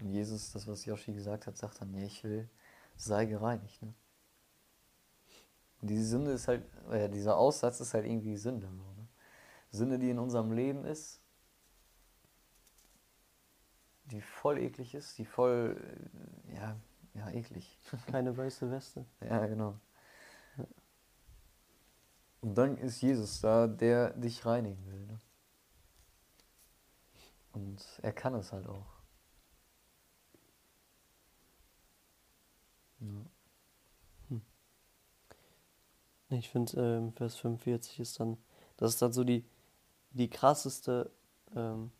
Und 0.00 0.08
Jesus, 0.08 0.52
das 0.52 0.66
was 0.66 0.84
Yoshi 0.84 1.12
gesagt 1.12 1.46
hat, 1.46 1.56
sagt 1.56 1.80
dann, 1.80 1.94
ja, 1.94 2.04
ich 2.04 2.22
will, 2.24 2.48
sei 2.96 3.26
gereinigt. 3.26 3.82
Ne? 3.82 3.94
Und 5.80 5.88
diese 5.88 6.06
Sünde 6.06 6.32
ist 6.32 6.48
halt, 6.48 6.64
äh, 6.90 7.08
dieser 7.08 7.36
Aussatz 7.36 7.80
ist 7.80 7.94
halt 7.94 8.06
irgendwie 8.06 8.36
Sünde. 8.36 8.66
Ne? 8.66 9.08
Sünde, 9.70 9.98
die 9.98 10.10
in 10.10 10.18
unserem 10.18 10.52
Leben 10.52 10.84
ist, 10.84 11.20
die 14.04 14.20
voll 14.20 14.58
eklig 14.58 14.94
ist, 14.94 15.18
die 15.18 15.24
voll, 15.24 15.76
äh, 16.48 16.54
ja, 16.54 16.76
ja, 17.14 17.30
eklig. 17.30 17.78
Keine 18.06 18.36
weiße 18.36 18.70
Weste. 18.70 19.04
Ja, 19.20 19.46
genau. 19.46 19.78
Und 22.40 22.54
dann 22.56 22.76
ist 22.78 23.00
Jesus 23.00 23.40
da, 23.40 23.66
der 23.66 24.12
dich 24.12 24.46
reinigen 24.46 24.86
will. 24.86 25.06
Ne? 25.06 25.18
Und 27.56 27.82
er 28.02 28.12
kann 28.12 28.34
es 28.34 28.52
halt 28.52 28.66
auch. 28.68 28.86
Ja. 33.00 33.26
Ich 36.28 36.50
finde, 36.50 36.80
ähm, 36.80 37.12
Vers 37.12 37.36
45 37.36 38.00
ist 38.00 38.20
dann, 38.20 38.36
das 38.76 38.90
ist 38.90 39.00
dann 39.00 39.12
so 39.12 39.24
die, 39.24 39.44
die 40.10 40.28
krasseste 40.28 41.10
ähm, 41.54 41.92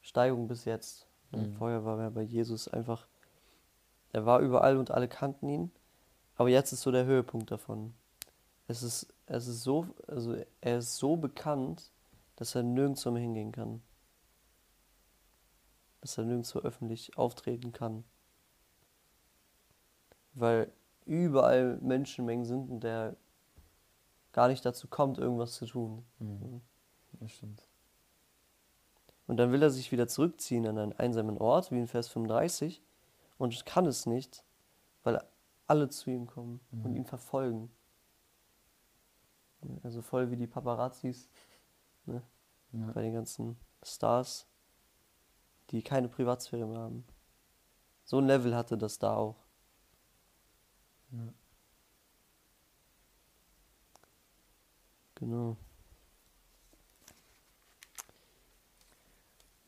Steigung 0.00 0.48
bis 0.48 0.64
jetzt. 0.64 1.06
Ne? 1.32 1.42
Mhm. 1.42 1.56
Vorher 1.56 1.84
war 1.84 2.00
er 2.00 2.10
bei 2.10 2.22
Jesus 2.22 2.68
einfach, 2.68 3.08
er 4.12 4.24
war 4.24 4.40
überall 4.40 4.78
und 4.78 4.90
alle 4.90 5.08
kannten 5.08 5.48
ihn, 5.48 5.72
aber 6.36 6.48
jetzt 6.48 6.72
ist 6.72 6.82
so 6.82 6.92
der 6.92 7.04
Höhepunkt 7.04 7.50
davon. 7.50 7.92
Es 8.68 8.82
ist, 8.82 9.12
es 9.26 9.48
ist 9.48 9.64
so, 9.64 9.86
also 10.06 10.36
er 10.62 10.78
ist 10.78 10.96
so 10.96 11.16
bekannt, 11.16 11.90
dass 12.36 12.54
er 12.54 12.62
nirgendwo 12.62 13.10
mehr 13.10 13.22
hingehen 13.22 13.52
kann. 13.52 13.82
Dass 16.06 16.18
er 16.18 16.24
nirgendwo 16.24 16.60
öffentlich 16.60 17.18
auftreten 17.18 17.72
kann. 17.72 18.04
Weil 20.34 20.72
überall 21.04 21.78
Menschenmengen 21.78 22.44
sind 22.44 22.70
und 22.70 22.84
der 22.84 23.16
gar 24.30 24.46
nicht 24.46 24.64
dazu 24.64 24.86
kommt, 24.86 25.18
irgendwas 25.18 25.54
zu 25.54 25.66
tun. 25.66 26.06
Mhm. 26.20 26.60
Das 27.14 27.32
stimmt. 27.32 27.66
Und 29.26 29.38
dann 29.38 29.50
will 29.50 29.60
er 29.64 29.70
sich 29.70 29.90
wieder 29.90 30.06
zurückziehen 30.06 30.64
an 30.68 30.78
einen 30.78 30.92
einsamen 30.92 31.38
Ort, 31.38 31.72
wie 31.72 31.80
in 31.80 31.88
Vers 31.88 32.06
35, 32.06 32.80
und 33.36 33.66
kann 33.66 33.86
es 33.86 34.06
nicht, 34.06 34.44
weil 35.02 35.20
alle 35.66 35.88
zu 35.88 36.10
ihm 36.10 36.28
kommen 36.28 36.60
und 36.70 36.90
Mhm. 36.92 36.96
ihn 36.98 37.04
verfolgen. 37.04 37.72
Also 39.82 40.02
voll 40.02 40.30
wie 40.30 40.36
die 40.36 40.46
Paparazzis 40.46 41.28
ne? 42.04 42.22
Ja. 42.70 42.92
bei 42.92 43.02
den 43.02 43.14
ganzen 43.14 43.56
Stars, 43.82 44.46
die 45.70 45.82
keine 45.82 46.08
Privatsphäre 46.08 46.66
mehr 46.66 46.80
haben. 46.80 47.04
So 48.04 48.18
ein 48.18 48.26
Level 48.26 48.54
hatte 48.54 48.78
das 48.78 48.98
da 48.98 49.14
auch. 49.16 49.36
Ja. 51.10 51.32
Genau. 55.16 55.56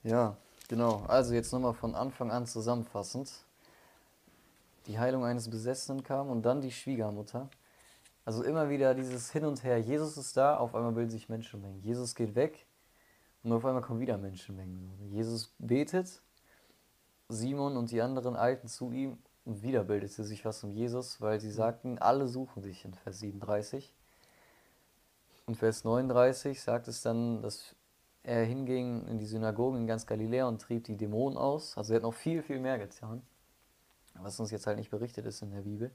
Ja, 0.04 0.36
genau. 0.68 1.04
Also 1.08 1.34
jetzt 1.34 1.52
nochmal 1.52 1.74
von 1.74 1.94
Anfang 1.94 2.30
an 2.30 2.46
zusammenfassend. 2.46 3.32
Die 4.86 4.98
Heilung 4.98 5.24
eines 5.24 5.50
Besessenen 5.50 6.02
kam 6.02 6.30
und 6.30 6.42
dann 6.42 6.60
die 6.60 6.70
Schwiegermutter. 6.70 7.48
Also 8.24 8.42
immer 8.42 8.68
wieder 8.68 8.94
dieses 8.94 9.32
Hin 9.32 9.44
und 9.44 9.64
Her. 9.64 9.78
Jesus 9.78 10.16
ist 10.16 10.36
da, 10.36 10.56
auf 10.58 10.74
einmal 10.74 10.92
bilden 10.92 11.10
sich 11.10 11.28
Menschenmengen. 11.28 11.82
Jesus 11.82 12.14
geht 12.14 12.34
weg 12.34 12.67
und 13.48 13.56
auf 13.56 13.64
einmal 13.64 13.82
kommen 13.82 14.00
wieder 14.00 14.18
Menschenmengen. 14.18 14.90
Jesus 15.10 15.54
betet, 15.58 16.20
Simon 17.28 17.76
und 17.76 17.90
die 17.90 18.02
anderen 18.02 18.36
eilten 18.36 18.68
zu 18.68 18.92
ihm 18.92 19.18
und 19.46 19.62
wieder 19.62 19.84
bildete 19.84 20.22
sich 20.24 20.44
was 20.44 20.62
um 20.64 20.70
Jesus, 20.70 21.20
weil 21.22 21.40
sie 21.40 21.50
sagten, 21.50 21.98
alle 21.98 22.28
suchen 22.28 22.62
dich 22.62 22.84
in 22.84 22.92
Vers 22.92 23.20
37. 23.20 23.94
Und 25.46 25.56
Vers 25.56 25.84
39 25.84 26.60
sagt 26.60 26.88
es 26.88 27.00
dann, 27.00 27.40
dass 27.40 27.74
er 28.22 28.44
hinging 28.44 29.06
in 29.06 29.18
die 29.18 29.24
Synagogen 29.24 29.78
in 29.80 29.86
ganz 29.86 30.06
Galiläa 30.06 30.46
und 30.46 30.60
trieb 30.60 30.84
die 30.84 30.98
Dämonen 30.98 31.38
aus. 31.38 31.78
Also 31.78 31.94
er 31.94 31.96
hat 31.96 32.02
noch 32.02 32.12
viel, 32.12 32.42
viel 32.42 32.60
mehr 32.60 32.78
getan, 32.78 33.22
was 34.14 34.38
uns 34.38 34.50
jetzt 34.50 34.66
halt 34.66 34.76
nicht 34.76 34.90
berichtet 34.90 35.24
ist 35.24 35.40
in 35.40 35.52
der 35.52 35.62
Bibel. 35.62 35.90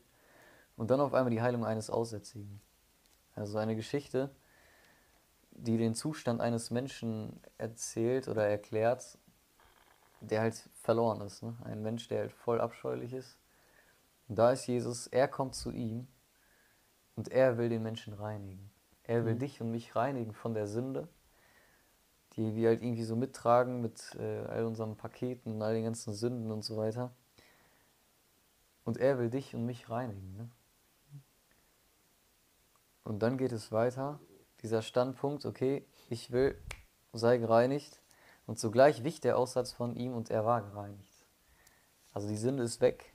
Und 0.76 0.90
dann 0.90 1.00
auf 1.00 1.14
einmal 1.14 1.30
die 1.30 1.44
Heilung 1.44 1.64
eines 1.64 1.92
Aussätzigen. 1.92 2.60
Also 3.36 3.60
eine 3.60 3.76
Geschichte, 3.76 4.32
die 5.56 5.78
den 5.78 5.96
Zustand 5.96 6.42
eines 6.42 6.72
Menschen 6.72 7.40
erzählt 7.58 8.28
oder 8.28 8.48
erklärt, 8.48 9.18
der 10.22 10.42
halt 10.42 10.70
verloren 10.82 11.22
ist. 11.22 11.44
Ne? 11.44 11.56
Ein 11.64 11.82
Mensch, 11.82 12.08
der 12.08 12.22
halt 12.22 12.32
voll 12.32 12.60
abscheulich 12.60 13.14
ist. 13.14 13.38
Und 14.28 14.38
da 14.38 14.52
ist 14.52 14.68
Jesus, 14.68 15.08
er 15.08 15.28
kommt 15.28 15.56
zu 15.56 15.72
ihm 15.72 16.08
und 17.16 17.30
er 17.30 17.58
will 17.58 17.70
den 17.70 17.84
Menschen 17.84 18.14
reinigen. 18.14 18.72
Er 19.04 19.26
will 19.26 19.36
Mhm. 19.36 19.40
dich 19.40 19.62
und 19.62 19.72
mich 19.72 19.96
reinigen 19.96 20.34
von 20.34 20.54
der 20.54 20.68
Sünde, 20.68 21.08
die 22.34 22.56
wir 22.56 22.70
halt 22.70 22.82
irgendwie 22.82 23.04
so 23.04 23.16
mittragen 23.16 23.82
mit 23.82 24.16
äh, 24.16 24.40
all 24.46 24.66
unseren 24.66 24.96
Paketen 24.96 25.54
und 25.54 25.62
all 25.62 25.74
den 25.74 25.84
ganzen 25.84 26.14
Sünden 26.14 26.52
und 26.52 26.64
so 26.64 26.78
weiter. 26.78 27.12
Und 28.86 28.98
er 28.98 29.20
will 29.20 29.30
dich 29.30 29.54
und 29.56 29.66
mich 29.66 29.90
reinigen. 29.90 30.36
Ne? 30.38 30.50
Und 33.04 33.20
dann 33.20 33.38
geht 33.38 33.52
es 33.52 33.72
weiter, 33.72 34.20
dieser 34.64 34.82
Standpunkt, 34.82 35.46
okay, 35.46 35.86
ich 36.10 36.32
will, 36.32 36.58
sei 37.12 37.38
gereinigt. 37.38 38.02
Und 38.46 38.60
zugleich 38.60 39.04
wich 39.04 39.22
der 39.22 39.38
Aussatz 39.38 39.72
von 39.72 39.96
ihm 39.96 40.14
und 40.14 40.30
er 40.30 40.46
war 40.46 40.62
gereinigt. 40.62 41.26
Also 42.14 42.28
die 42.28 42.36
Sünde 42.38 42.64
ist 42.64 42.82
weg. 42.82 43.14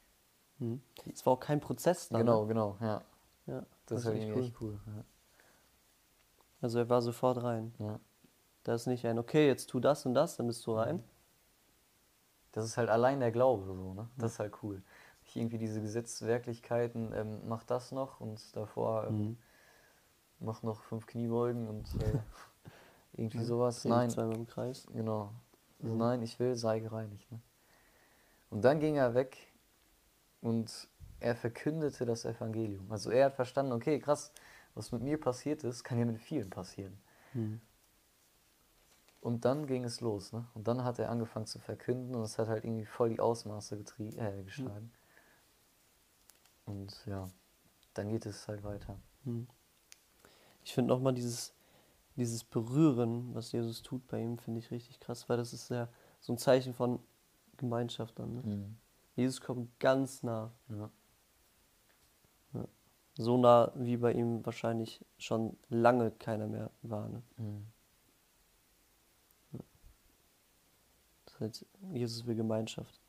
Mhm. 0.58 0.80
Es 1.12 1.24
war 1.26 1.34
auch 1.34 1.40
kein 1.40 1.60
Prozess 1.60 2.08
dann. 2.08 2.20
Genau, 2.20 2.42
Ne? 2.42 2.48
genau, 2.48 2.76
ja. 2.80 3.02
Ja, 3.46 3.66
Das, 3.86 4.00
ist 4.00 4.06
halt 4.06 4.18
irgendwie 4.22 4.40
echt 4.40 4.60
cool. 4.60 4.78
Also 6.60 6.78
er 6.78 6.88
war 6.88 7.02
sofort 7.02 7.42
rein. 7.42 7.74
Ja. 7.78 7.86
Ja. 7.86 8.00
Da 8.64 8.74
ist 8.74 8.86
nicht 8.86 9.06
ein, 9.06 9.18
okay, 9.18 9.46
jetzt 9.46 9.70
tu 9.70 9.80
das 9.80 10.04
und 10.04 10.14
das, 10.14 10.36
dann 10.36 10.46
bist 10.46 10.66
du 10.66 10.74
rein. 10.74 11.02
Das 12.52 12.64
ist 12.64 12.76
halt 12.76 12.88
allein 12.90 13.20
der 13.20 13.30
Glaube 13.30 13.64
so, 13.64 13.94
ne? 13.94 14.08
Das 14.16 14.32
ist 14.32 14.38
halt 14.38 14.62
cool. 14.62 14.82
Nicht 15.22 15.36
irgendwie 15.36 15.58
diese 15.58 15.80
Gesetzwerklichkeiten, 15.80 17.12
ähm, 17.14 17.40
mach 17.46 17.64
das 17.64 17.92
noch 17.92 18.20
und 18.20 18.54
davor 18.56 19.06
ähm, 19.08 19.16
Mhm. 19.18 19.38
Mach 20.40 20.62
noch 20.62 20.82
fünf 20.82 21.06
Kniebeugen 21.06 21.68
und 21.68 21.86
äh, 22.02 22.18
irgendwie 23.12 23.44
sowas. 23.44 23.84
Nein, 23.84 24.10
Zweimal 24.10 24.36
im 24.36 24.46
Kreis. 24.46 24.86
genau. 24.92 25.32
Also 25.80 25.92
Mhm. 25.92 25.98
Nein, 25.98 26.22
ich 26.22 26.38
will, 26.40 26.56
sei 26.56 26.80
gereinigt. 26.80 27.30
Ne? 27.30 27.40
Und 28.50 28.62
dann 28.62 28.80
ging 28.80 28.96
er 28.96 29.14
weg 29.14 29.36
und 30.40 30.88
er 31.20 31.36
verkündete 31.36 32.04
das 32.04 32.24
Evangelium. 32.24 32.90
Also 32.90 33.10
er 33.10 33.26
hat 33.26 33.34
verstanden, 33.34 33.72
okay, 33.72 33.98
krass, 33.98 34.32
was 34.74 34.92
mit 34.92 35.02
mir 35.02 35.20
passiert 35.20 35.64
ist, 35.64 35.84
kann 35.84 35.98
ja 35.98 36.04
mit 36.04 36.18
vielen 36.20 36.50
passieren. 36.50 36.98
Mhm. 37.34 37.60
Und 39.20 39.44
dann 39.44 39.66
ging 39.66 39.84
es 39.84 40.00
los, 40.00 40.32
ne? 40.32 40.46
Und 40.54 40.68
dann 40.68 40.84
hat 40.84 40.98
er 40.98 41.10
angefangen 41.10 41.46
zu 41.46 41.58
verkünden 41.58 42.14
und 42.14 42.22
es 42.22 42.38
hat 42.38 42.48
halt 42.48 42.64
irgendwie 42.64 42.86
voll 42.86 43.10
die 43.10 43.20
Ausmaße 43.20 43.76
äh, 44.16 44.42
geschlagen. 44.44 44.92
Und 46.64 47.04
ja, 47.06 47.28
dann 47.94 48.08
geht 48.08 48.26
es 48.26 48.46
halt 48.46 48.62
weiter. 48.62 48.98
Mhm. 49.24 49.48
Ich 50.68 50.74
finde 50.74 50.92
nochmal 50.92 51.14
dieses, 51.14 51.54
dieses 52.16 52.44
Berühren, 52.44 53.34
was 53.34 53.52
Jesus 53.52 53.82
tut 53.82 54.06
bei 54.06 54.20
ihm, 54.20 54.36
finde 54.36 54.58
ich 54.60 54.70
richtig 54.70 55.00
krass, 55.00 55.26
weil 55.26 55.38
das 55.38 55.54
ist 55.54 55.70
ja 55.70 55.88
so 56.20 56.34
ein 56.34 56.36
Zeichen 56.36 56.74
von 56.74 57.00
Gemeinschaft 57.56 58.18
dann. 58.18 58.34
Ne? 58.34 58.76
Jesus 59.16 59.40
kommt 59.40 59.80
ganz 59.80 60.22
nah. 60.22 60.52
Ja. 60.68 60.90
So 63.14 63.38
nah, 63.38 63.72
wie 63.76 63.96
bei 63.96 64.12
ihm 64.12 64.44
wahrscheinlich 64.44 65.02
schon 65.16 65.56
lange 65.70 66.10
keiner 66.10 66.46
mehr 66.46 66.70
war. 66.82 67.08
Ne? 67.08 67.22
Mhm. 67.38 67.66
Das 71.24 71.40
heißt, 71.40 71.66
Jesus 71.94 72.26
will 72.26 72.34
Gemeinschaft. 72.34 73.00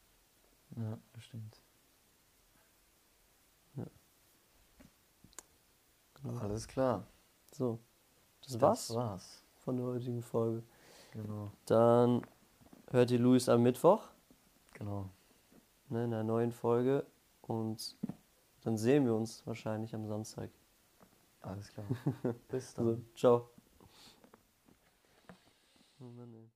ja, 0.78 0.98
das 1.12 1.24
stimmt. 1.26 1.62
Genau. 6.14 6.40
Alles 6.40 6.66
klar. 6.66 7.06
So, 7.60 7.78
das 8.42 8.62
war's 8.62 8.88
Das 8.88 8.96
war's. 8.96 9.44
von 9.58 9.76
der 9.76 9.86
heutigen 9.86 10.22
Folge. 10.22 10.64
Genau. 11.12 11.52
Dann 11.66 12.22
hört 12.90 13.12
ihr 13.12 13.20
Luis 13.20 13.50
am 13.50 13.64
Mittwoch 13.64 14.08
Genau. 14.76 15.10
ne, 15.90 16.06
in 16.06 16.14
einer 16.14 16.24
neuen 16.24 16.54
Folge 16.54 17.06
und 17.42 17.98
dann 18.64 18.78
sehen 18.78 19.04
wir 19.06 19.14
uns 19.14 19.46
wahrscheinlich 19.46 19.94
am 19.94 20.08
Samstag. 20.08 20.50
Alles 21.42 21.68
klar. 21.74 21.86
Bis 22.48 22.74
dann. 22.76 22.88
Also, 22.88 23.02
ciao. 23.14 23.50
Oh 26.00 26.06
Mann, 26.06 26.34
ey. 26.34 26.50